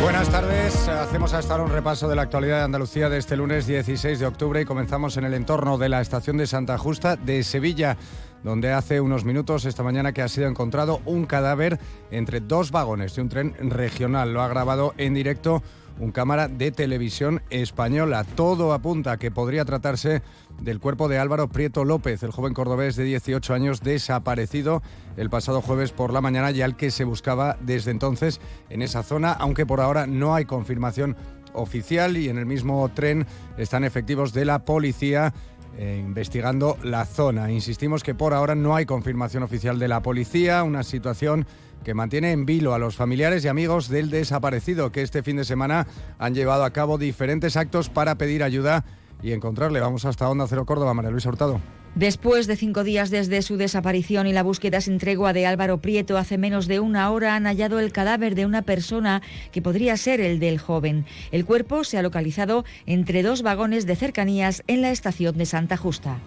[0.00, 0.86] Buenas tardes.
[0.86, 4.26] Hacemos hasta ahora un repaso de la actualidad de Andalucía de este lunes 16 de
[4.26, 7.96] octubre y comenzamos en el entorno de la estación de Santa Justa de Sevilla
[8.44, 11.80] donde hace unos minutos esta mañana que ha sido encontrado un cadáver
[12.12, 14.32] entre dos vagones de un tren regional.
[14.32, 15.62] Lo ha grabado en directo
[15.98, 18.24] un cámara de televisión española.
[18.24, 20.22] Todo apunta a que podría tratarse
[20.60, 24.82] del cuerpo de Álvaro Prieto López, el joven cordobés de 18 años desaparecido
[25.16, 28.40] el pasado jueves por la mañana y al que se buscaba desde entonces
[28.70, 31.16] en esa zona, aunque por ahora no hay confirmación
[31.52, 33.26] oficial y en el mismo tren
[33.56, 35.32] están efectivos de la policía
[35.78, 37.52] investigando la zona.
[37.52, 41.46] Insistimos que por ahora no hay confirmación oficial de la policía, una situación
[41.84, 45.44] que mantiene en vilo a los familiares y amigos del desaparecido, que este fin de
[45.44, 45.86] semana
[46.18, 48.84] han llevado a cabo diferentes actos para pedir ayuda
[49.22, 49.80] y encontrarle.
[49.80, 51.60] Vamos hasta Onda Cero Córdoba, María Luisa Hurtado.
[51.94, 56.16] Después de cinco días desde su desaparición y la búsqueda sin tregua de Álvaro Prieto,
[56.16, 59.20] hace menos de una hora han hallado el cadáver de una persona
[59.50, 61.06] que podría ser el del joven.
[61.32, 65.76] El cuerpo se ha localizado entre dos vagones de cercanías en la estación de Santa
[65.76, 66.18] Justa.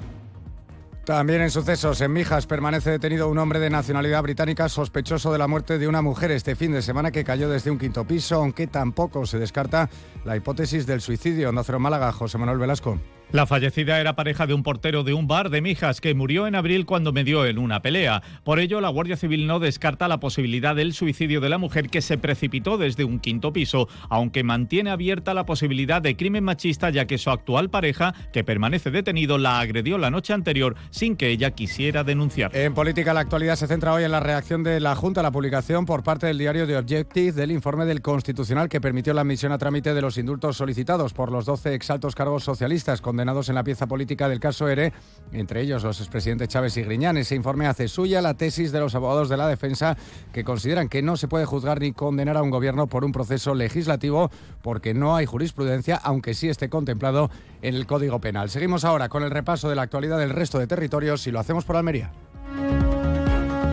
[1.05, 5.47] También en sucesos, en Mijas permanece detenido un hombre de nacionalidad británica sospechoso de la
[5.47, 8.67] muerte de una mujer este fin de semana que cayó desde un quinto piso, aunque
[8.67, 9.89] tampoco se descarta
[10.25, 11.51] la hipótesis del suicidio.
[11.51, 12.99] Nacero Málaga, José Manuel Velasco.
[13.33, 16.55] La fallecida era pareja de un portero de un bar de Mijas que murió en
[16.55, 18.21] abril cuando medió en una pelea.
[18.43, 22.01] Por ello, la Guardia Civil no descarta la posibilidad del suicidio de la mujer que
[22.01, 27.07] se precipitó desde un quinto piso, aunque mantiene abierta la posibilidad de crimen machista ya
[27.07, 31.51] que su actual pareja, que permanece detenido, la agredió la noche anterior sin que ella
[31.51, 32.53] quisiera denunciar.
[32.53, 35.31] En política, la actualidad se centra hoy en la reacción de la Junta a la
[35.31, 39.53] publicación por parte del diario The Objective del informe del Constitucional que permitió la admisión
[39.53, 43.55] a trámite de los indultos solicitados por los 12 exaltos cargos socialistas con condenados en
[43.55, 44.93] la pieza política del caso ERE,
[45.31, 47.17] entre ellos los expresidentes Chávez y Griñán.
[47.17, 49.95] Ese informe hace suya la tesis de los abogados de la defensa
[50.33, 53.53] que consideran que no se puede juzgar ni condenar a un gobierno por un proceso
[53.53, 54.31] legislativo
[54.63, 57.29] porque no hay jurisprudencia, aunque sí esté contemplado
[57.61, 58.49] en el Código Penal.
[58.49, 61.63] Seguimos ahora con el repaso de la actualidad del resto de territorios y lo hacemos
[61.63, 62.11] por Almería.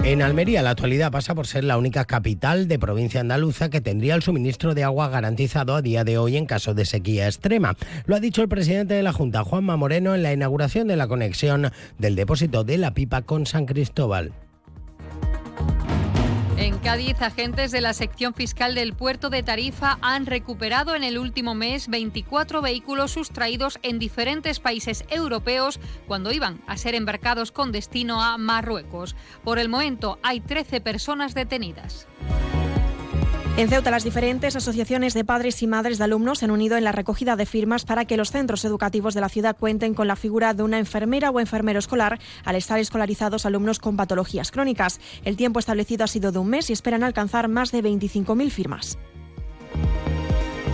[0.04, 4.14] En Almería, la actualidad pasa por ser la única capital de provincia andaluza que tendría
[4.14, 7.76] el suministro de agua garantizado a día de hoy en caso de sequía extrema.
[8.06, 11.08] Lo ha dicho el presidente de la Junta, Juanma Moreno, en la inauguración de la
[11.08, 14.32] conexión del depósito de la pipa con San Cristóbal.
[16.60, 21.16] En Cádiz, agentes de la sección fiscal del puerto de Tarifa han recuperado en el
[21.16, 25.78] último mes 24 vehículos sustraídos en diferentes países europeos
[26.08, 29.14] cuando iban a ser embarcados con destino a Marruecos.
[29.44, 32.08] Por el momento hay 13 personas detenidas.
[33.58, 36.84] En Ceuta, las diferentes asociaciones de padres y madres de alumnos se han unido en
[36.84, 40.14] la recogida de firmas para que los centros educativos de la ciudad cuenten con la
[40.14, 45.00] figura de una enfermera o enfermero escolar al estar escolarizados alumnos con patologías crónicas.
[45.24, 48.96] El tiempo establecido ha sido de un mes y esperan alcanzar más de 25.000 firmas.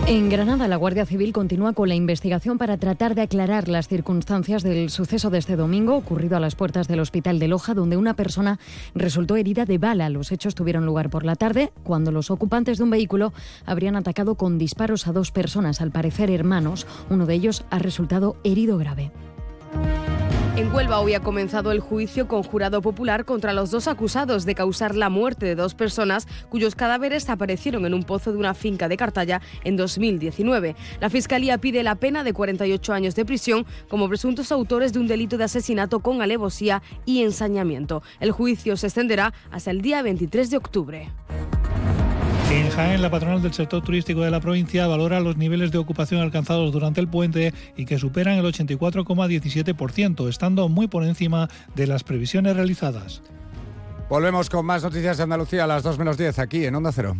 [0.07, 4.61] En Granada, la Guardia Civil continúa con la investigación para tratar de aclarar las circunstancias
[4.61, 8.13] del suceso de este domingo ocurrido a las puertas del Hospital de Loja, donde una
[8.13, 8.59] persona
[8.93, 10.09] resultó herida de bala.
[10.09, 13.33] Los hechos tuvieron lugar por la tarde, cuando los ocupantes de un vehículo
[13.65, 16.85] habrían atacado con disparos a dos personas, al parecer hermanos.
[17.09, 19.11] Uno de ellos ha resultado herido grave.
[20.57, 24.55] En Huelva hoy ha comenzado el juicio con jurado popular contra los dos acusados de
[24.55, 28.87] causar la muerte de dos personas cuyos cadáveres aparecieron en un pozo de una finca
[28.87, 30.77] de Cartaya en 2019.
[31.01, 35.07] La Fiscalía pide la pena de 48 años de prisión como presuntos autores de un
[35.07, 38.01] delito de asesinato con alevosía y ensañamiento.
[38.21, 41.11] El juicio se extenderá hasta el día 23 de octubre.
[42.51, 46.21] En Jaén, la patronal del sector turístico de la provincia valora los niveles de ocupación
[46.21, 52.03] alcanzados durante el puente y que superan el 84,17%, estando muy por encima de las
[52.03, 53.21] previsiones realizadas.
[54.09, 57.17] Volvemos con más noticias de Andalucía a las 2 menos 10 aquí en Onda Cero.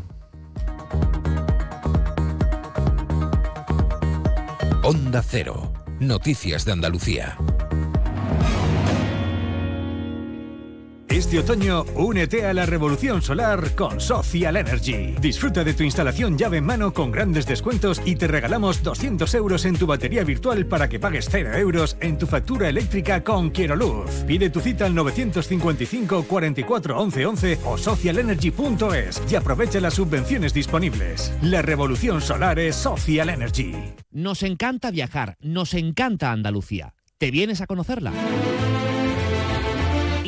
[4.83, 5.73] Onda Cero.
[5.99, 7.37] Noticias de Andalucía.
[11.15, 15.15] Este otoño, únete a la revolución solar con Social Energy.
[15.21, 19.63] Disfruta de tu instalación llave en mano con grandes descuentos y te regalamos 200 euros
[19.63, 23.77] en tu batería virtual para que pagues 0 euros en tu factura eléctrica con Quiero
[23.77, 24.25] Luz.
[24.27, 31.33] Pide tu cita al 955 44 11 11 o socialenergy.es y aprovecha las subvenciones disponibles.
[31.41, 33.71] La revolución solar es Social Energy.
[34.11, 36.93] Nos encanta viajar, nos encanta Andalucía.
[37.17, 38.11] ¿Te vienes a conocerla?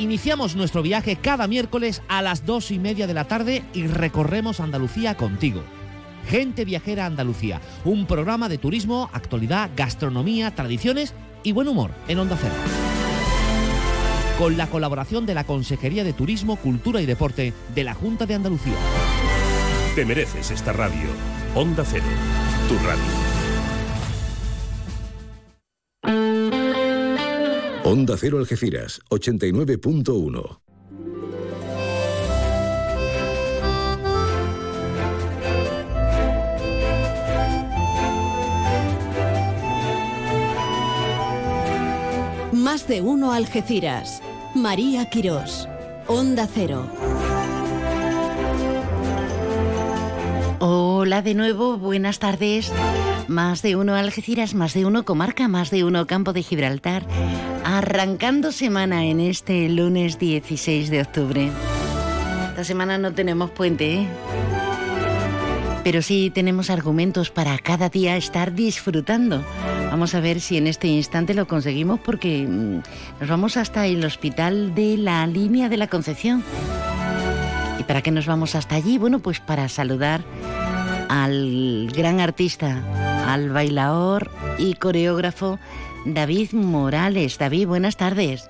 [0.07, 4.61] Iniciamos nuestro viaje cada miércoles a las dos y media de la tarde y recorremos
[4.61, 5.61] Andalucía contigo.
[6.29, 12.37] Gente Viajera Andalucía, un programa de turismo, actualidad, gastronomía, tradiciones y buen humor en Onda
[12.39, 12.53] Cero.
[14.39, 18.35] Con la colaboración de la Consejería de Turismo, Cultura y Deporte de la Junta de
[18.35, 18.77] Andalucía.
[19.93, 21.09] Te mereces esta radio.
[21.53, 22.05] Onda Cero,
[22.69, 23.27] tu radio.
[27.84, 30.59] Onda Cero Algeciras, 89.1.
[42.51, 44.21] Más de uno Algeciras.
[44.53, 45.69] María Quirós.
[46.07, 46.89] Onda Cero.
[50.59, 52.71] Hola de nuevo, buenas tardes.
[53.28, 57.05] Más de uno Algeciras, más de uno comarca, más de uno campo de Gibraltar.
[57.65, 61.51] Arrancando semana en este lunes 16 de octubre.
[62.49, 64.07] Esta semana no tenemos puente, ¿eh?
[65.84, 69.43] Pero sí tenemos argumentos para cada día estar disfrutando.
[69.89, 72.82] Vamos a ver si en este instante lo conseguimos porque mm,
[73.19, 76.43] nos vamos hasta el hospital de la línea de la Concepción.
[77.80, 78.97] ¿Y para qué nos vamos hasta allí?
[78.97, 80.23] Bueno, pues para saludar
[81.09, 82.84] al gran artista,
[83.28, 85.59] al bailador y coreógrafo
[86.05, 87.38] David Morales.
[87.38, 88.49] David, buenas tardes.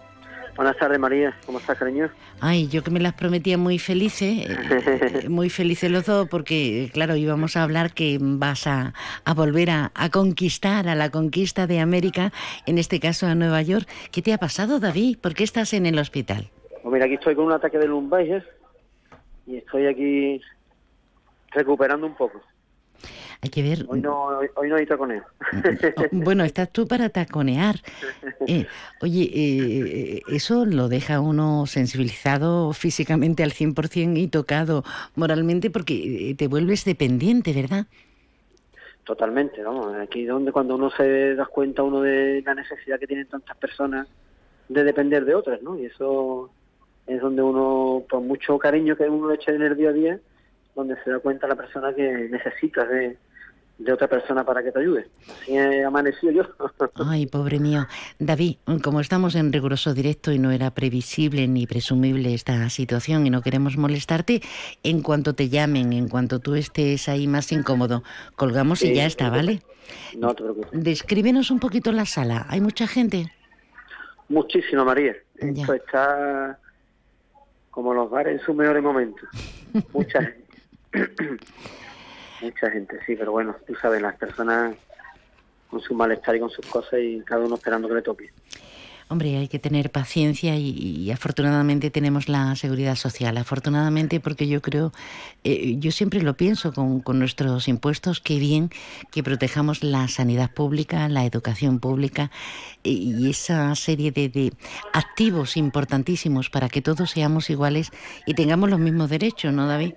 [0.56, 1.36] Buenas tardes, María.
[1.46, 2.10] ¿Cómo estás, cariño?
[2.40, 7.16] Ay, yo que me las prometía muy felices, eh, muy felices los dos, porque, claro,
[7.16, 11.80] íbamos a hablar que vas a, a volver a, a, conquistar, a la conquista de
[11.80, 12.32] América,
[12.66, 13.88] en este caso a Nueva York.
[14.12, 15.20] ¿Qué te ha pasado, David?
[15.20, 16.50] ¿Por qué estás en el hospital?
[16.82, 18.44] Pues mira, aquí estoy con un ataque de lumbalgia
[19.46, 20.42] y estoy aquí
[21.52, 22.42] recuperando un poco.
[23.42, 23.86] Hay que ver.
[23.88, 25.24] Hoy no, hoy, hoy no hay taconeo.
[26.12, 27.76] bueno, estás tú para taconear.
[28.50, 28.66] Eh,
[29.02, 34.86] oye, eh, eso lo deja uno sensibilizado físicamente al 100% y tocado
[35.16, 37.88] moralmente porque te vuelves dependiente, ¿verdad?
[39.04, 39.96] Totalmente, vamos.
[39.98, 44.08] Aquí donde cuando uno se da cuenta uno de la necesidad que tienen tantas personas
[44.70, 45.78] de depender de otras, ¿no?
[45.78, 46.50] Y eso
[47.06, 50.20] es donde uno, por mucho cariño que uno eche en el día a día,
[50.76, 53.18] donde se da cuenta la persona que necesita de,
[53.78, 55.08] de otra persona para que te ayude.
[55.30, 56.44] Así he amanecido yo.
[57.06, 57.86] Ay, pobre mío.
[58.20, 63.30] David, como estamos en riguroso directo y no era previsible ni presumible esta situación y
[63.30, 64.42] no queremos molestarte,
[64.84, 68.04] en cuanto te llamen, en cuanto tú estés ahí más incómodo,
[68.36, 69.62] colgamos y ya está, ¿vale?
[70.18, 70.70] No te preocupes.
[70.72, 72.46] Descríbenos un poquito la sala.
[72.50, 73.32] ¿Hay mucha gente?
[74.30, 75.16] Muchísimo, María.
[75.38, 76.60] Esto está
[77.70, 79.30] como los bares en sus mejores momentos.
[79.94, 80.48] Mucha gente.
[82.42, 84.76] Mucha gente, sí, pero bueno, tú sabes, las personas
[85.70, 88.32] con su malestar y con sus cosas y cada uno esperando que le toque.
[89.10, 93.38] Hombre, hay que tener paciencia y, afortunadamente tenemos la seguridad social.
[93.38, 94.92] Afortunadamente porque yo creo,
[95.46, 98.70] eh, yo siempre lo pienso con, nuestros impuestos, qué bien
[99.10, 102.32] que protejamos la sanidad pública, la educación pública
[102.84, 104.52] y, esa serie de, de,
[104.92, 107.92] activos importantísimos para que todos seamos iguales
[108.26, 109.94] y tengamos los mismos derechos, ¿no, David?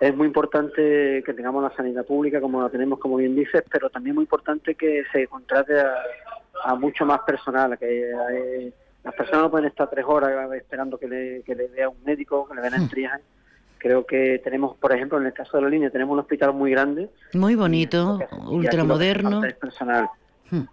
[0.00, 3.90] Es muy importante que tengamos la sanidad pública como la tenemos, como bien dices, pero
[3.90, 5.74] también muy importante que se contrate
[6.64, 8.72] a, mucho más personal, que eh,
[9.02, 12.48] las personas no pueden estar tres horas esperando que le, que le vea un médico,
[12.48, 12.88] que le vean el hmm.
[12.88, 13.22] triaje.
[13.78, 16.70] Creo que tenemos, por ejemplo, en el caso de la línea, tenemos un hospital muy
[16.70, 17.10] grande.
[17.34, 19.42] Muy bonito, ultramoderno.
[19.60, 20.08] personal.
[20.50, 20.64] Hmm.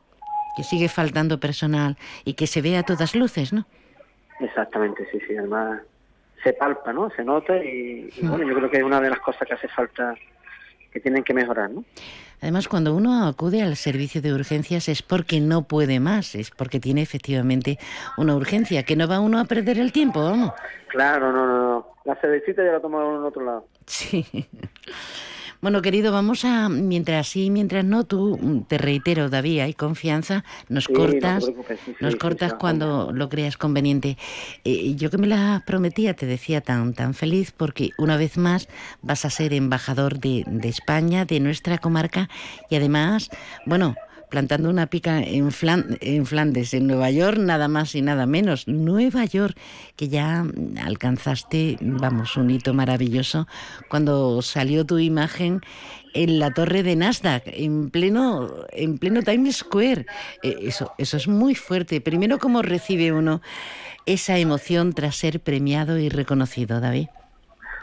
[0.56, 3.66] Que sigue faltando personal y que se vea a todas luces, ¿no?
[4.40, 5.36] Exactamente, sí, sí.
[5.36, 5.82] Además,
[6.44, 7.10] se palpa, ¿no?
[7.16, 10.16] Se nota y, bueno, yo creo que es una de las cosas que hace falta,
[10.92, 11.84] que tienen que mejorar, ¿no?
[12.42, 16.80] Además, cuando uno acude al servicio de urgencias es porque no puede más, es porque
[16.80, 17.78] tiene efectivamente
[18.18, 20.52] una urgencia, que no va uno a perder el tiempo, vamos.
[20.88, 21.88] Claro, no, no, no.
[22.04, 23.68] La cervecita ya la toma uno en otro lado.
[23.86, 24.26] Sí.
[25.62, 30.44] Bueno, querido, vamos a, mientras sí, mientras no, tú mm, te reitero, David, hay confianza,
[30.70, 31.46] nos cortas,
[32.00, 34.18] nos cortas cuando lo creas conveniente.
[34.64, 38.70] Eh, yo que me la prometía, te decía tan, tan feliz porque una vez más
[39.04, 42.28] vas a ser embajador de, de España, de nuestra comarca
[42.72, 43.30] y además,
[43.68, 43.96] bueno,
[44.32, 48.68] plantando una pica en, Flandes, en Nueva York, nada más y nada menos.
[48.68, 49.56] Nueva York,
[49.98, 50.46] que ya
[50.84, 53.46] alcanzaste, vamos, un hito maravilloso
[53.90, 55.60] cuando salió tu imagen
[56.14, 60.06] en la torre de Nasdaq, en pleno, en pleno Times Square.
[60.42, 62.00] Eh, eso, eso es muy fuerte.
[62.00, 63.42] Primero, ¿cómo recibe uno
[64.06, 67.08] esa emoción tras ser premiado y reconocido, David?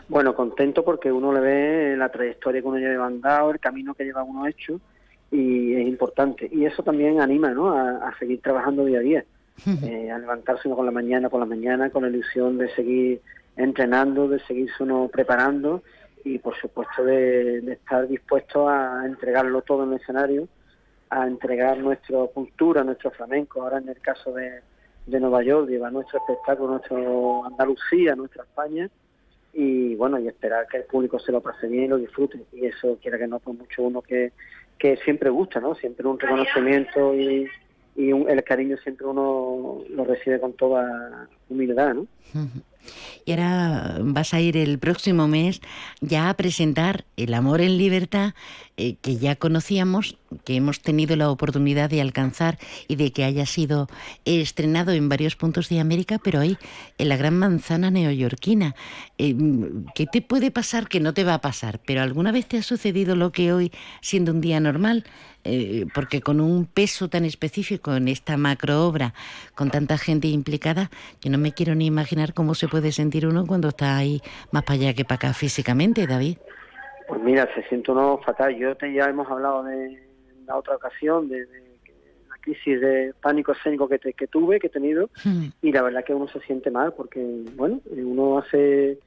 [0.08, 4.04] Bueno, contento porque uno le ve la trayectoria que uno lleva andado, el camino que
[4.04, 4.80] lleva uno hecho
[5.30, 6.48] y es importante.
[6.50, 7.72] Y eso también anima ¿no?
[7.72, 9.24] a, seguir trabajando día a día,
[9.84, 13.20] eh, a levantarse uno con la mañana por la mañana con la ilusión de seguir
[13.56, 15.82] entrenando, de seguirse uno preparando
[16.24, 20.48] y por supuesto de, estar dispuesto a entregarlo todo en el escenario,
[21.10, 24.60] a entregar nuestra cultura, nuestro flamenco, ahora en el caso de,
[25.06, 28.88] de Nueva York, llevar nuestro espectáculo, nuestro Andalucía, nuestra España
[29.52, 32.44] y bueno, y esperar que el público se lo pase bien y lo disfrute.
[32.52, 34.32] Y eso quiera que no, por mucho uno que,
[34.78, 35.74] que siempre gusta, ¿no?
[35.74, 37.48] Siempre un reconocimiento y,
[37.96, 42.06] y el cariño siempre uno lo recibe con toda humildad, ¿no?
[43.26, 45.60] Y ahora vas a ir el próximo mes
[46.00, 48.32] ya a presentar El amor en libertad,
[48.78, 53.44] eh, que ya conocíamos, que hemos tenido la oportunidad de alcanzar y de que haya
[53.44, 53.88] sido
[54.24, 56.56] estrenado en varios puntos de América, pero ahí
[56.96, 58.76] en la gran manzana neoyorquina.
[59.18, 59.34] Eh,
[59.96, 61.80] ¿Qué te puede pasar que no te va a pasar?
[61.84, 65.04] Pero alguna vez te ha sucedido lo que hoy, siendo un día normal,
[65.42, 69.12] eh, porque con un peso tan específico en esta macro obra,
[69.56, 70.88] con tanta gente implicada,
[71.20, 74.20] yo no me quiero ni imaginar cómo se puede sentir uno cuando está ahí
[74.52, 76.36] más para allá que para acá físicamente, David.
[77.08, 78.54] Pues mira, se siente uno fatal.
[78.56, 79.98] Yo te, ya hemos hablado de
[80.46, 81.40] la otra ocasión, de,
[82.28, 85.46] la crisis de pánico escénico que, que tuve, que he tenido, hmm.
[85.62, 87.20] y la verdad que uno se siente mal porque,
[87.54, 88.98] bueno, uno hace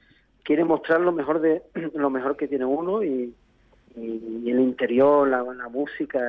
[0.44, 1.62] quiere mostrar lo mejor de
[1.94, 3.34] lo mejor que tiene uno y,
[3.96, 6.20] y, el interior, la, la música,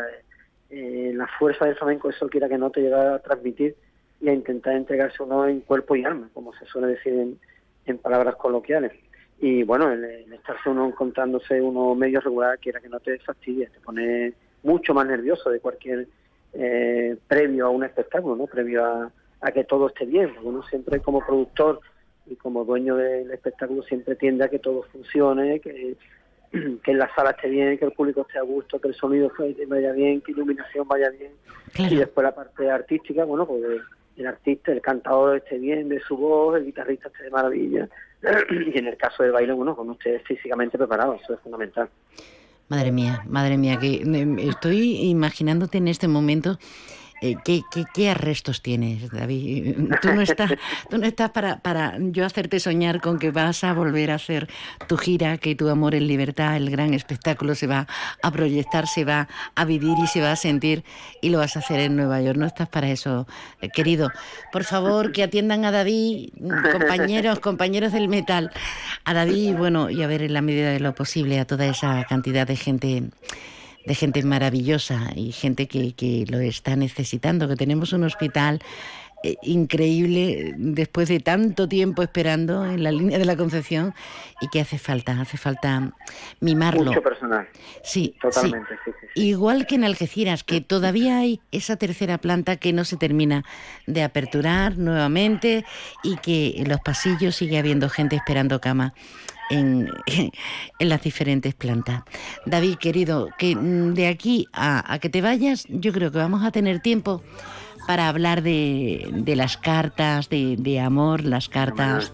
[0.68, 3.76] eh, la fuerza del flamenco, eso quiera que no te llega a transmitir
[4.20, 7.38] y a intentar entregarse uno en cuerpo y alma, como se suele decir en,
[7.86, 8.92] en palabras coloquiales.
[9.40, 13.80] Y bueno, el, estarse uno encontrándose uno medio regular, quiera que no te fastidie, te
[13.80, 16.06] pone mucho más nervioso de cualquier
[16.52, 18.46] eh, previo a un espectáculo, ¿no?
[18.46, 19.10] Previo a,
[19.40, 21.80] a que todo esté bien, porque uno siempre como productor
[22.26, 25.96] y como dueño del espectáculo siempre tiende a que todo funcione, que
[26.84, 29.32] que en la sala esté bien, que el público esté a gusto, que el sonido
[29.68, 31.32] vaya bien, que iluminación vaya bien.
[31.78, 33.62] Y después la parte artística, bueno, pues
[34.16, 37.88] el artista, el cantador esté bien de su voz, el guitarrista esté de maravilla.
[38.50, 41.88] y en el caso del baile, bueno, con ustedes físicamente preparados, eso es fundamental.
[42.68, 44.02] Madre mía, madre mía, que
[44.48, 46.58] estoy imaginándote en este momento
[47.22, 47.62] Eh, ¿qué,
[47.94, 49.76] qué, arrestos tienes, David?
[50.02, 50.50] Tú no estás,
[50.90, 54.48] tú no estás para, para yo hacerte soñar con que vas a volver a hacer
[54.88, 57.86] tu gira, que tu amor en libertad, el gran espectáculo se va
[58.22, 60.82] a proyectar, se va a vivir y se va a sentir
[61.20, 62.36] y lo vas a hacer en Nueva York.
[62.36, 63.28] No estás para eso,
[63.60, 64.10] eh, querido.
[64.50, 66.30] Por favor, que atiendan a David,
[66.72, 68.50] compañeros, compañeros del metal.
[69.04, 72.04] A David, bueno, y a ver en la medida de lo posible a toda esa
[72.08, 73.04] cantidad de gente
[73.86, 78.60] de gente maravillosa y gente que, que lo está necesitando, que tenemos un hospital
[79.24, 83.94] eh, increíble después de tanto tiempo esperando en la línea de la Concepción
[84.40, 85.92] y que hace falta, hace falta
[86.40, 86.86] mimarlo.
[86.86, 87.46] Mucho personal.
[87.84, 88.74] Sí, totalmente.
[89.14, 93.44] Igual que en Algeciras, que todavía hay esa tercera planta que no se termina
[93.86, 95.64] de aperturar nuevamente
[96.02, 98.92] y que en los pasillos sigue habiendo gente esperando cama
[99.52, 99.90] en,
[100.78, 102.02] en, las diferentes plantas.
[102.46, 106.50] David, querido, que mm, de aquí a, que te vayas, yo creo que vamos a
[106.50, 107.22] tener tiempo
[107.86, 112.12] para hablar de, de las cartas de, de, amor, las cartas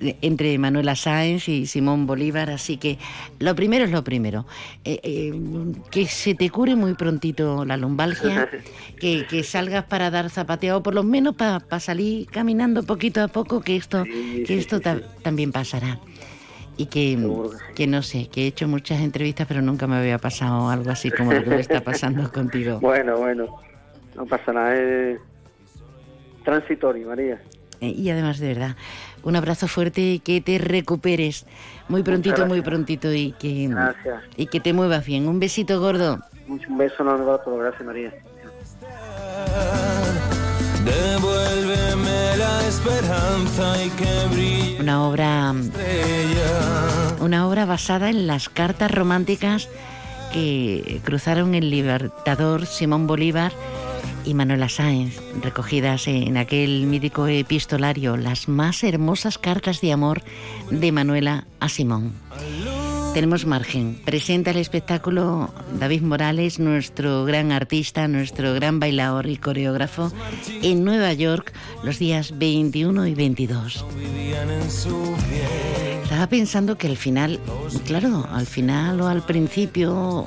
[0.00, 2.98] entre Manuela Sáenz y Simón Bolívar, así que
[3.38, 4.46] lo primero es lo primero,
[4.84, 5.32] eh, eh,
[5.90, 8.48] que se te cure muy prontito la lumbalgia,
[9.00, 13.60] que, que salgas para dar zapateo, por lo menos para salir caminando poquito a poco,
[13.60, 14.80] que esto, que esto
[15.22, 15.98] también pasará
[16.76, 17.18] y que,
[17.74, 21.10] que, no sé, que he hecho muchas entrevistas, pero nunca me había pasado algo así
[21.10, 22.80] como lo que me está pasando contigo.
[22.80, 23.60] Bueno, bueno,
[24.16, 25.18] no pasa nada, es
[26.44, 27.40] transitorio, María.
[27.80, 28.76] Eh, y además, de verdad,
[29.22, 31.46] un abrazo fuerte y que te recuperes
[31.88, 33.70] muy prontito, muy prontito y que,
[34.36, 35.28] y que te muevas bien.
[35.28, 36.20] Un besito gordo.
[36.48, 38.12] Un beso enorme para todos, gracias María.
[40.84, 45.54] Devuélveme la esperanza y que Una obra.
[47.20, 49.68] Una obra basada en las cartas románticas
[50.32, 53.52] que cruzaron el libertador Simón Bolívar
[54.24, 60.22] y Manuela Sáenz, recogidas en aquel mítico epistolario, las más hermosas cartas de amor
[60.70, 62.12] de Manuela a Simón.
[63.14, 64.00] Tenemos margen.
[64.04, 70.10] Presenta el espectáculo David Morales, nuestro gran artista, nuestro gran bailador y coreógrafo,
[70.62, 71.52] en Nueva York
[71.84, 73.84] los días 21 y 22.
[76.14, 77.40] Estaba pensando que al final,
[77.86, 80.24] claro, al final o al principio,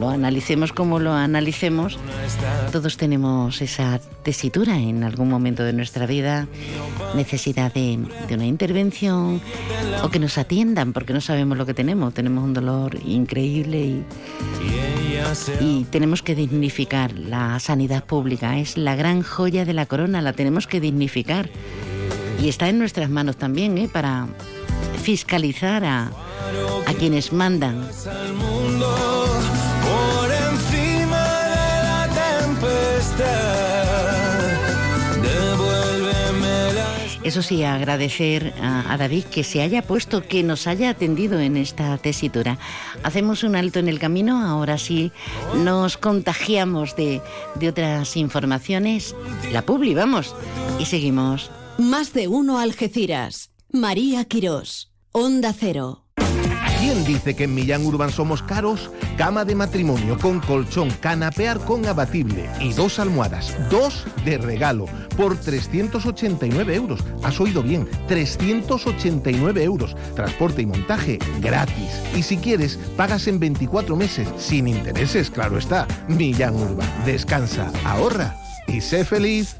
[0.00, 1.96] lo analicemos como lo analicemos,
[2.72, 6.48] todos tenemos esa tesitura en algún momento de nuestra vida,
[7.14, 8.00] necesidad de,
[8.32, 9.40] una intervención
[10.02, 14.04] o que nos atiendan porque no sabemos lo que tenemos, tenemos un dolor increíble y,
[15.60, 20.32] y tenemos que dignificar la sanidad pública, es la gran joya de la corona, la
[20.32, 21.48] tenemos que dignificar.
[22.42, 23.88] Y está en nuestras manos también, ¿eh?
[23.90, 24.28] Para,
[24.96, 26.10] fiscalizar a,
[26.86, 27.88] a quienes mandan.
[37.26, 41.98] Eso sí, agradecer a, David que se haya puesto, que nos haya atendido en esta
[41.98, 42.56] tesitura.
[43.02, 45.10] Hacemos un alto en el camino, ahora sí
[45.56, 47.20] nos contagiamos de,
[47.56, 49.16] de otras informaciones.
[49.50, 50.36] La publi, vamos,
[50.78, 51.50] y seguimos.
[51.78, 53.50] Más de uno Algeciras.
[53.76, 54.90] María Quirós.
[55.12, 56.04] Onda Cero.
[56.80, 58.90] ¿Quién dice que en Millán Urban somos caros?
[59.18, 65.36] Cama de matrimonio con colchón, canapear con abatible y dos almohadas, dos de regalo, por
[65.36, 67.00] 389 euros.
[67.22, 69.94] Has oído bien, 389 euros.
[70.14, 72.00] Transporte y montaje gratis.
[72.14, 75.86] Y si quieres, pagas en 24 meses, sin intereses, claro está.
[76.08, 76.88] Millán Urban.
[77.04, 78.36] Descansa, ahorra
[78.68, 79.56] y sé feliz.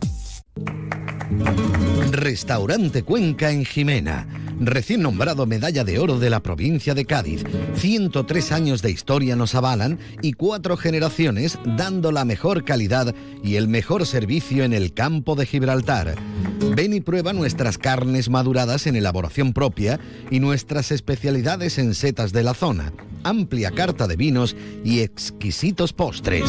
[2.16, 4.26] Restaurante Cuenca en Jimena
[4.60, 7.44] recién nombrado Medalla de Oro de la provincia de Cádiz.
[7.74, 13.68] 103 años de historia nos avalan y cuatro generaciones dando la mejor calidad y el
[13.68, 16.14] mejor servicio en el campo de Gibraltar.
[16.74, 20.00] Ven y prueba nuestras carnes maduradas en elaboración propia
[20.30, 22.92] y nuestras especialidades en setas de la zona,
[23.24, 26.44] amplia carta de vinos y exquisitos postres.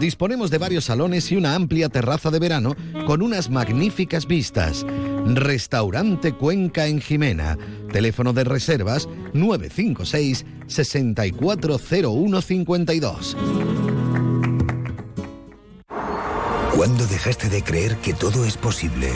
[0.00, 2.76] Disponemos de varios salones y una amplia terraza de verano
[3.06, 4.84] con unas magníficas vistas.
[5.36, 7.56] Restaurante Cuenca en Jimena.
[7.92, 13.36] Teléfono de reservas 956 640152.
[16.74, 19.10] ¿Cuándo dejaste de creer que todo es posible?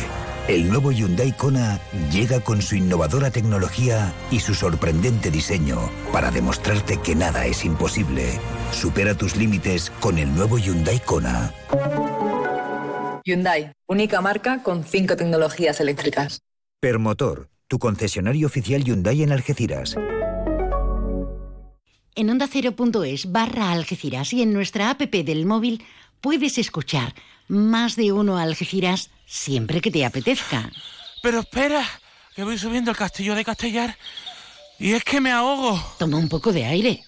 [0.49, 1.79] El nuevo Hyundai Kona
[2.13, 5.79] llega con su innovadora tecnología y su sorprendente diseño
[6.13, 8.41] para demostrarte que nada es imposible.
[8.73, 11.53] Supera tus límites con el nuevo Hyundai Kona.
[13.25, 16.41] Hyundai, única marca con cinco tecnologías eléctricas.
[16.81, 19.97] Permotor, tu concesionario oficial Hyundai en Algeciras.
[22.15, 25.83] En onda ondacero.es barra Algeciras y en nuestra app del móvil
[26.21, 27.15] puedes escuchar
[27.49, 30.71] más de uno Algeciras siempre que te apetezca.
[31.23, 31.85] Pero espera,
[32.35, 33.97] que voy subiendo el castillo de Castellar
[34.79, 35.81] y es que me ahogo.
[35.99, 37.05] Toma un poco de aire.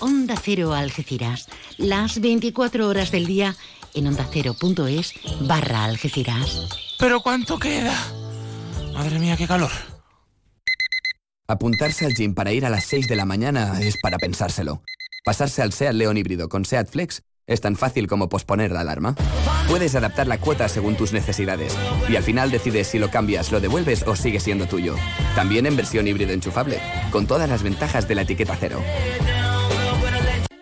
[0.00, 3.54] Onda Cero Algeciras, las 24 horas del día
[3.94, 6.68] en ondacero.es barra Algeciras.
[6.98, 7.94] ¿Pero cuánto queda?
[8.92, 9.70] Madre mía, qué calor.
[11.46, 14.82] Apuntarse al gym para ir a las 6 de la mañana es para pensárselo.
[15.24, 19.14] Pasarse al SEAT León híbrido con SEAT Flex es tan fácil como posponer la alarma.
[19.68, 21.76] Puedes adaptar la cuota según tus necesidades
[22.08, 24.96] y al final decides si lo cambias, lo devuelves o sigue siendo tuyo.
[25.34, 26.80] También en versión híbrido enchufable,
[27.10, 28.82] con todas las ventajas de la etiqueta cero.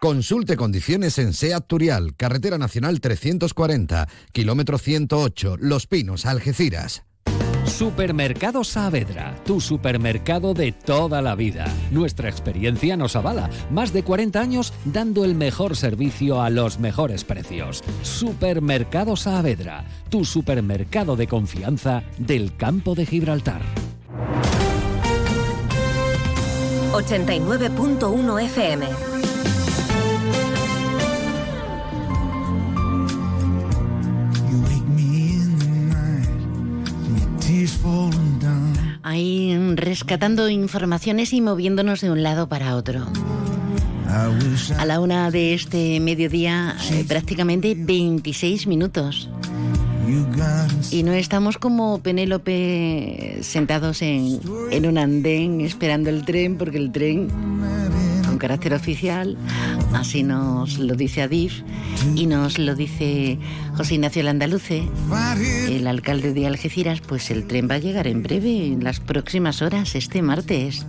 [0.03, 7.05] Consulte condiciones en SEAT Turial, Carretera Nacional 340, kilómetro 108, Los Pinos, Algeciras.
[7.67, 11.67] Supermercado Saavedra, tu supermercado de toda la vida.
[11.93, 13.49] Nuestra experiencia nos avala.
[13.71, 17.85] Más de 40 años dando el mejor servicio a los mejores precios.
[18.03, 23.63] Supermercado Saavedra, tu supermercado de confianza del campo de Gibraltar.
[26.93, 29.12] 89.1 FM.
[39.03, 43.07] Ahí rescatando informaciones y moviéndonos de un lado para otro.
[44.79, 49.29] A la una de este mediodía, eh, prácticamente 26 minutos.
[50.91, 56.93] Y no estamos como Penélope sentados en, en un andén esperando el tren, porque el
[56.93, 57.29] tren
[58.43, 59.39] carácter oficial,
[59.95, 61.63] así nos lo dice Adif
[62.17, 63.39] y nos lo dice
[63.77, 64.83] José Ignacio Landaluce,
[65.69, 69.63] el alcalde de Algeciras, pues el tren va a llegar en breve, en las próximas
[69.63, 70.85] horas, este martes.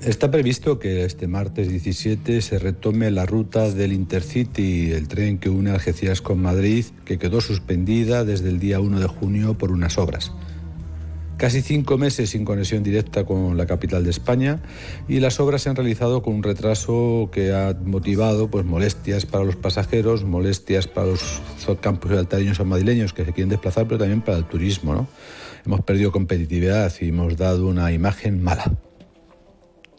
[0.00, 5.50] Está previsto que este martes 17 se retome la ruta del Intercity, el tren que
[5.50, 9.98] une Algeciras con Madrid, que quedó suspendida desde el día 1 de junio por unas
[9.98, 10.30] obras.
[11.38, 14.60] Casi cinco meses sin conexión directa con la capital de España
[15.06, 19.44] y las obras se han realizado con un retraso que ha motivado pues, molestias para
[19.44, 21.40] los pasajeros, molestias para los
[21.80, 24.94] campos altareños o madrileños que se quieren desplazar, pero también para el turismo.
[24.94, 25.06] ¿no?
[25.64, 28.72] Hemos perdido competitividad y hemos dado una imagen mala.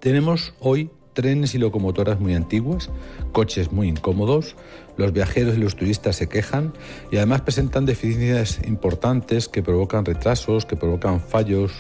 [0.02, 2.90] Tenemos hoy trenes y locomotoras muy antiguas,
[3.32, 4.58] coches muy incómodos,
[5.00, 6.74] los viajeros y los turistas se quejan
[7.12, 11.72] y además presentan deficiencias importantes que provocan retrasos, que provocan fallos.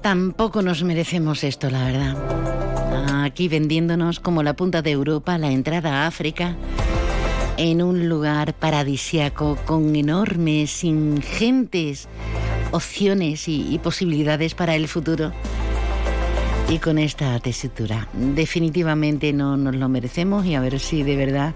[0.00, 3.24] Tampoco nos merecemos esto, la verdad.
[3.24, 6.56] Aquí vendiéndonos como la punta de Europa la entrada a África
[7.56, 12.08] en un lugar paradisiaco con enormes, ingentes
[12.70, 15.32] opciones y, y posibilidades para el futuro
[16.68, 18.08] y con esta tesitura.
[18.12, 21.54] Definitivamente no nos lo merecemos y a ver si de verdad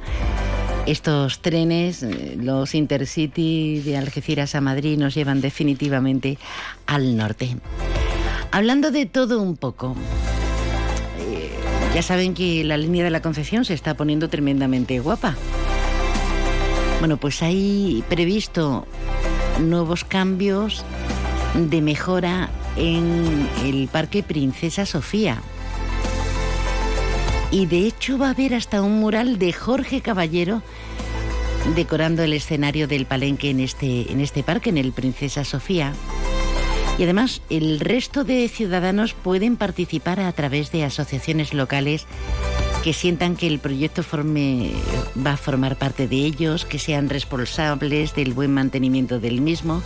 [0.86, 6.38] estos trenes, eh, los Intercity de Algeciras a Madrid, nos llevan definitivamente
[6.86, 7.56] al norte.
[8.50, 9.94] Hablando de todo un poco,
[11.18, 11.50] eh,
[11.94, 15.36] ya saben que la línea de la Concepción se está poniendo tremendamente guapa.
[17.00, 18.86] Bueno, pues hay previsto
[19.60, 20.84] nuevos cambios
[21.54, 22.48] de mejora
[22.78, 25.42] en el Parque Princesa Sofía.
[27.50, 30.62] Y de hecho va a haber hasta un mural de Jorge Caballero
[31.74, 35.92] decorando el escenario del palenque en este, en este parque, en el Princesa Sofía.
[36.98, 42.06] Y además el resto de ciudadanos pueden participar a través de asociaciones locales
[42.82, 44.72] que sientan que el proyecto forme,
[45.24, 49.82] va a formar parte de ellos, que sean responsables del buen mantenimiento del mismo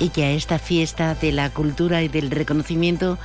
[0.00, 3.18] y que a esta fiesta de la cultura y del reconocimiento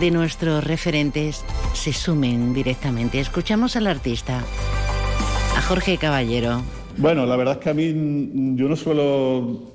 [0.00, 3.20] de nuestros referentes se sumen directamente.
[3.20, 4.40] Escuchamos al artista,
[5.56, 6.62] a Jorge Caballero.
[6.96, 9.72] Bueno, la verdad es que a mí yo no suelo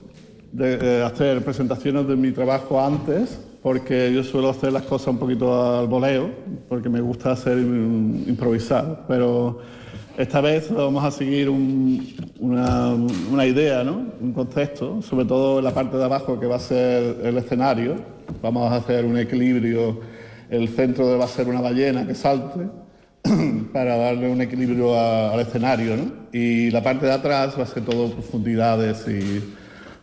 [0.51, 5.79] de, hacer presentaciones de mi trabajo antes, porque yo suelo hacer las cosas un poquito
[5.79, 6.29] al voleo,
[6.69, 9.59] porque me gusta hacer improvisar, pero
[10.17, 14.05] esta vez vamos a seguir una, idea, ¿no?
[14.21, 17.95] un concepto, sobre todo en la parte de abajo que va a ser el escenario.
[18.41, 19.99] Vamos a hacer un equilibrio,
[20.49, 22.61] el centro va a ser una ballena que salte
[23.73, 25.97] para darle un equilibrio al escenario.
[25.97, 26.11] ¿no?
[26.31, 29.43] Y la parte de atrás va a ser todo profundidades y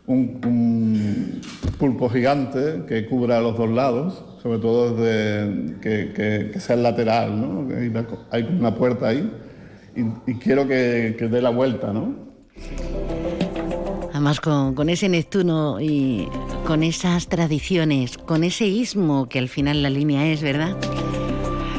[0.07, 1.41] un,
[1.79, 7.41] pulpo gigante que cubra los dos lados, sobre todo desde que, sea el lateral.
[7.41, 7.69] ¿no?
[8.31, 9.31] Hay una puerta ahí
[9.95, 12.15] y, quiero que, dé la vuelta, ¿no?
[14.11, 16.29] Además, con, ese Neptuno y
[16.67, 20.77] con esas tradiciones, con ese ismo que al final la línea es, ¿verdad?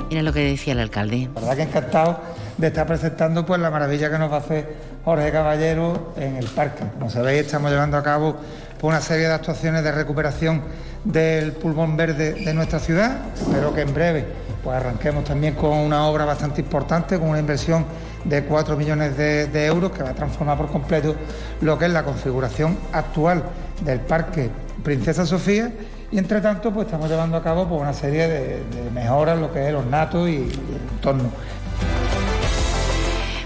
[0.10, 1.30] Mira lo que decía el alcalde.
[1.35, 2.19] La verdad que encantado
[2.57, 6.45] de estar presentando pues la maravilla que nos va a hacer Jorge Caballero en el
[6.45, 6.84] parque.
[6.94, 8.38] Como sabéis, estamos llevando a cabo
[8.81, 10.61] una serie de actuaciones de recuperación
[11.06, 13.22] del pulmón verde de nuestra ciudad.
[13.34, 14.26] Espero que en breve
[14.64, 17.85] pues arranquemos también con una obra bastante importante, con una inversión
[18.23, 21.15] de 4 millones de, euros que va a transformar por completo
[21.61, 23.44] lo que es la configuración actual
[23.81, 24.49] del Parque
[24.84, 25.73] Princesa Sofía.
[26.11, 28.64] Y entre tanto, pues estamos llevando a cabo pues, una serie de,
[28.94, 31.30] mejoras, lo que es los natos y, y el entorno.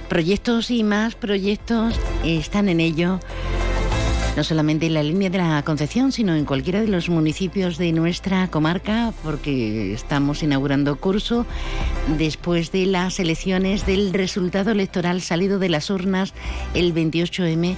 [0.10, 3.20] Proyectos y más proyectos están en ello
[4.38, 7.92] no solamente en la línea de la Concepción, sino en cualquiera de los municipios de
[7.92, 11.48] nuestra comarca, porque estamos inaugurando curso
[12.20, 16.36] después de las elecciones del resultado electoral salido de las urnas
[16.76, 17.76] el 28M.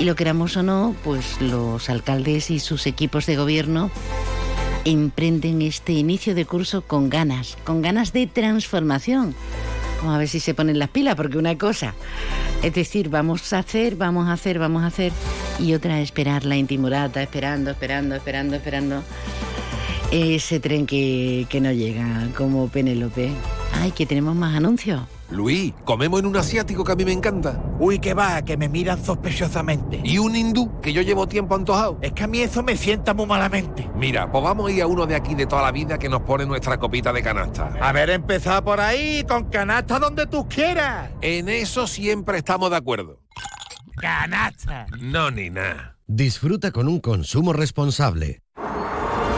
[0.00, 3.92] Y lo queramos o no, pues los alcaldes y sus equipos de gobierno
[4.84, 9.36] emprenden este inicio de curso con ganas, con ganas de transformación.
[10.06, 11.92] Vamos a ver si se ponen las pilas, porque una cosa
[12.62, 15.12] es decir, vamos a hacer, vamos a hacer, vamos a hacer,
[15.58, 19.02] y otra esperar la intimurata, esperando, esperando, esperando, esperando.
[20.12, 23.32] Ese tren que, que no llega, como Penélope.
[23.72, 25.02] Ay, que tenemos más anuncios.
[25.30, 27.60] Luis, comemos en un asiático que a mí me encanta.
[27.80, 30.00] Uy, que va, que me miran sospechosamente.
[30.04, 31.98] Y un hindú, que yo llevo tiempo antojado.
[32.00, 33.90] Es que a mí eso me sienta muy malamente.
[33.96, 36.22] Mira, pues vamos a ir a uno de aquí de toda la vida que nos
[36.22, 37.72] pone nuestra copita de canasta.
[37.80, 41.10] A ver, empezar por ahí, con canasta donde tú quieras.
[41.20, 43.20] En eso siempre estamos de acuerdo.
[43.96, 44.86] Canasta.
[45.00, 45.96] No, ni nada.
[46.06, 48.42] Disfruta con un consumo responsable.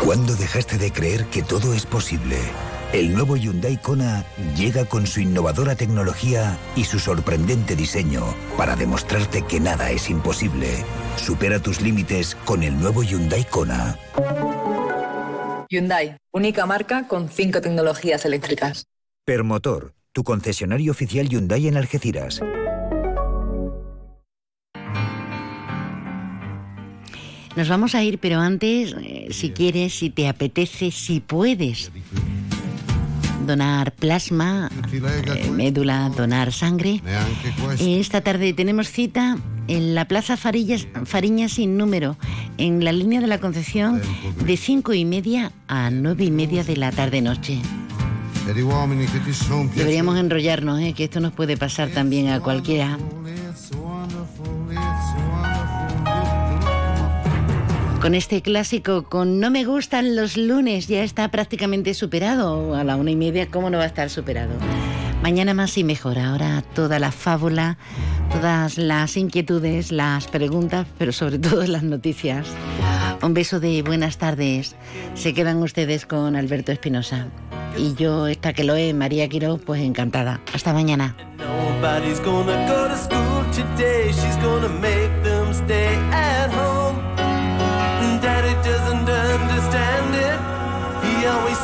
[0.05, 2.37] ¿Cuándo dejaste de creer que todo es posible?
[2.93, 4.25] El nuevo Hyundai Kona
[4.57, 10.69] llega con su innovadora tecnología y su sorprendente diseño para demostrarte que nada es imposible.
[11.17, 13.99] Supera tus límites con el nuevo Hyundai Kona.
[15.69, 18.87] Hyundai, única marca con cinco tecnologías eléctricas.
[19.27, 22.41] Permotor, tu concesionario oficial Hyundai en Algeciras.
[27.55, 31.91] Nos vamos a ir, pero antes, eh, si quieres, si te apetece, si puedes
[33.49, 37.03] donar plasma, eh, médula, donar sangre.
[37.81, 40.87] Esta tarde tenemos cita en la Plaza Farillas,
[41.49, 42.17] sin número,
[42.59, 44.01] en la línea de la Concepción,
[44.45, 47.59] de cinco y media a nueve y media de la tarde-noche.
[49.75, 50.93] Deberíamos enrollarnos, ¿eh?
[50.95, 52.99] que esto nos puede pasar también a cualquiera.
[58.01, 62.75] Con este clásico, con No me gustan los lunes, ya está prácticamente superado.
[62.75, 64.53] A la una y media, ¿cómo no va a estar superado?
[65.23, 66.19] Mañana más y mejor.
[66.19, 67.77] Ahora toda la fábula,
[68.31, 72.47] todas las inquietudes, las preguntas, pero sobre todo las noticias.
[73.23, 74.77] Un beso de buenas tardes.
[75.15, 77.27] Se quedan ustedes con Alberto Espinosa.
[77.77, 80.41] Y yo, esta que lo es, María Quiro, pues encantada.
[80.55, 81.17] Hasta mañana.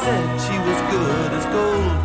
[0.02, 1.96] Said she was good as gold.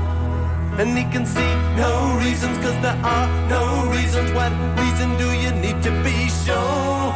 [0.80, 1.92] And he can see no
[2.24, 4.32] reasons, cause there are no reasons.
[4.38, 7.12] What reason do you need to be shown?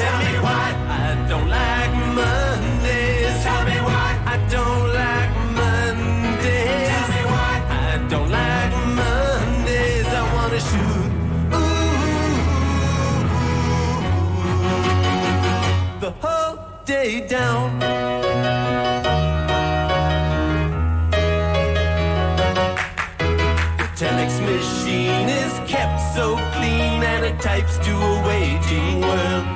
[0.00, 0.66] Tell me why
[1.04, 3.36] I don't like Mondays.
[3.46, 5.30] Tell me why I don't like
[5.60, 6.88] Mondays.
[6.92, 7.54] Tell me why
[7.88, 10.08] I don't like Mondays.
[10.20, 11.10] I wanna shoot.
[11.56, 11.86] Ooh.
[16.04, 16.45] The whole
[16.86, 17.80] day down.
[23.76, 29.46] The telex machine is kept so clean and it types to a waging world.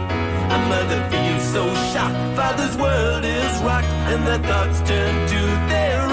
[0.57, 5.41] A mother feels so shocked, father's world is rocked, and their thoughts turn to
[5.71, 6.10] their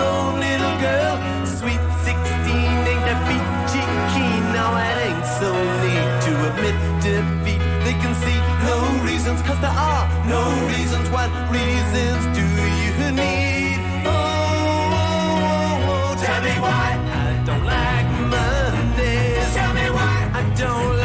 [9.38, 11.10] reasons, cause there are no reasons.
[11.10, 13.78] What reasons do you need?
[14.06, 16.24] Oh, oh, oh, oh.
[16.24, 19.54] tell me why I don't like Mondays.
[19.54, 20.97] Tell me why I don't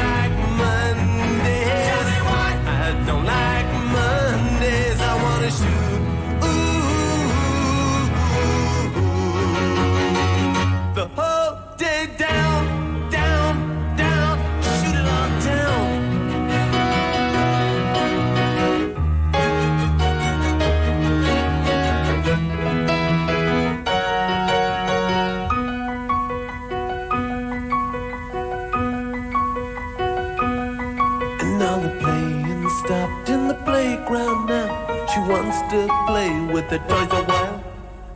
[36.63, 37.65] with the toys a while.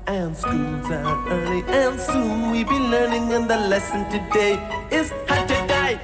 [0.07, 3.33] And school's out early, and soon we'll be learning.
[3.33, 4.55] And the lesson today
[4.91, 5.99] is how to die.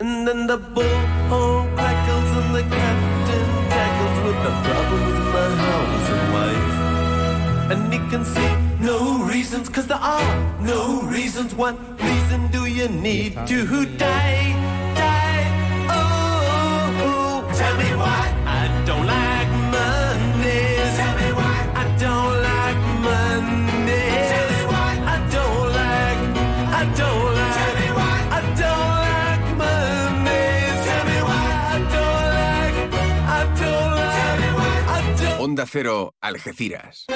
[0.00, 6.08] And then the bullhorn crackles and the captain tackles with the problems in the house
[6.14, 6.76] and wife.
[7.72, 11.54] And he can see no reasons, cause there are no reasons.
[11.54, 13.98] What reason do you need to die?
[13.98, 14.67] Die.
[35.58, 37.06] Onda Cero, Algeciras.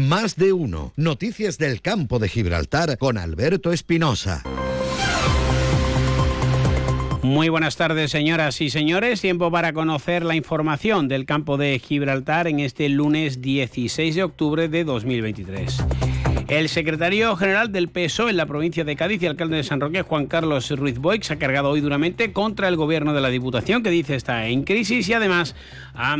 [0.00, 0.92] Más de uno.
[0.96, 4.42] Noticias del campo de Gibraltar con Alberto Espinosa.
[7.22, 9.20] Muy buenas tardes, señoras y señores.
[9.20, 14.68] Tiempo para conocer la información del campo de Gibraltar en este lunes 16 de octubre
[14.68, 15.84] de 2023.
[16.48, 20.02] El secretario general del PSOE en la provincia de Cádiz y alcalde de San Roque,
[20.02, 23.88] Juan Carlos Ruiz Boix, ha cargado hoy duramente contra el gobierno de la Diputación, que
[23.88, 25.56] dice está en crisis y además
[25.94, 26.16] ha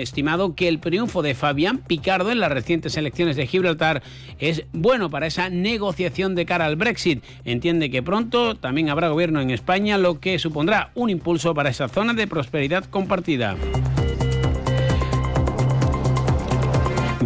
[0.00, 4.02] estimado que el triunfo de Fabián Picardo en las recientes elecciones de Gibraltar
[4.40, 7.22] es bueno para esa negociación de cara al Brexit.
[7.44, 11.88] Entiende que pronto también habrá gobierno en España, lo que supondrá un impulso para esa
[11.88, 13.56] zona de prosperidad compartida.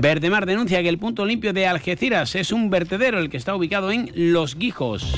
[0.05, 3.91] Verdemar denuncia que el punto limpio de Algeciras es un vertedero el que está ubicado
[3.91, 5.15] en Los Guijos.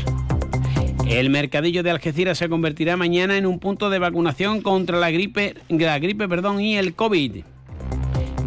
[1.09, 5.57] El mercadillo de Algeciras se convertirá mañana en un punto de vacunación contra la gripe,
[5.69, 7.43] la gripe perdón, y el COVID.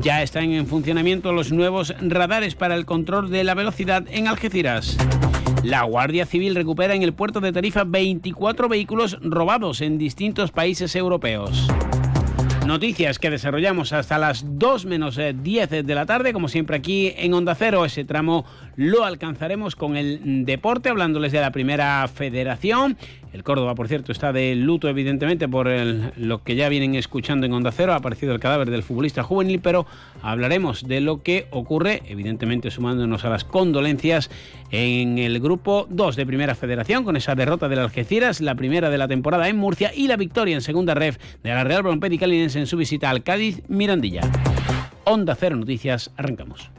[0.02, 4.96] Ya están en funcionamiento los nuevos radares para el control de la velocidad en Algeciras.
[5.62, 10.96] La Guardia Civil recupera en el puerto de Tarifa 24 vehículos robados en distintos países
[10.96, 11.68] europeos.
[12.70, 17.34] Noticias que desarrollamos hasta las 2 menos 10 de la tarde, como siempre aquí en
[17.34, 17.84] Onda Cero.
[17.84, 22.96] Ese tramo lo alcanzaremos con el deporte, hablándoles de la primera federación.
[23.32, 27.54] El Córdoba, por cierto, está de luto, evidentemente, por lo que ya vienen escuchando en
[27.54, 27.94] Onda Cero.
[27.94, 29.86] Ha aparecido el cadáver del futbolista juvenil, pero
[30.22, 34.32] hablaremos de lo que ocurre, evidentemente sumándonos a las condolencias
[34.72, 38.98] en el grupo 2 de Primera Federación, con esa derrota del Algeciras, la primera de
[38.98, 42.60] la temporada en Murcia y la victoria en segunda ref de la Real Brompedi Calinense
[42.60, 44.22] en su visita al Cádiz Mirandilla.
[45.04, 46.72] Onda Cero Noticias, arrancamos.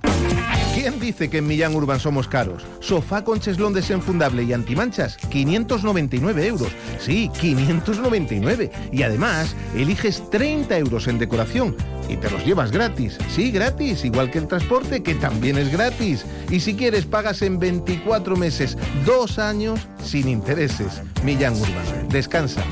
[0.81, 2.63] ¿Quién dice que en Millán Urban somos caros?
[2.81, 6.71] Sofá con cheslón desenfundable y antimanchas, 599 euros.
[6.99, 8.71] Sí, 599.
[8.91, 11.77] Y además, eliges 30 euros en decoración
[12.09, 13.19] y te los llevas gratis.
[13.29, 16.25] Sí, gratis, igual que el transporte, que también es gratis.
[16.51, 21.03] Y si quieres, pagas en 24 meses, dos años sin intereses.
[21.23, 22.09] Millán Urban.
[22.09, 22.65] Descansa.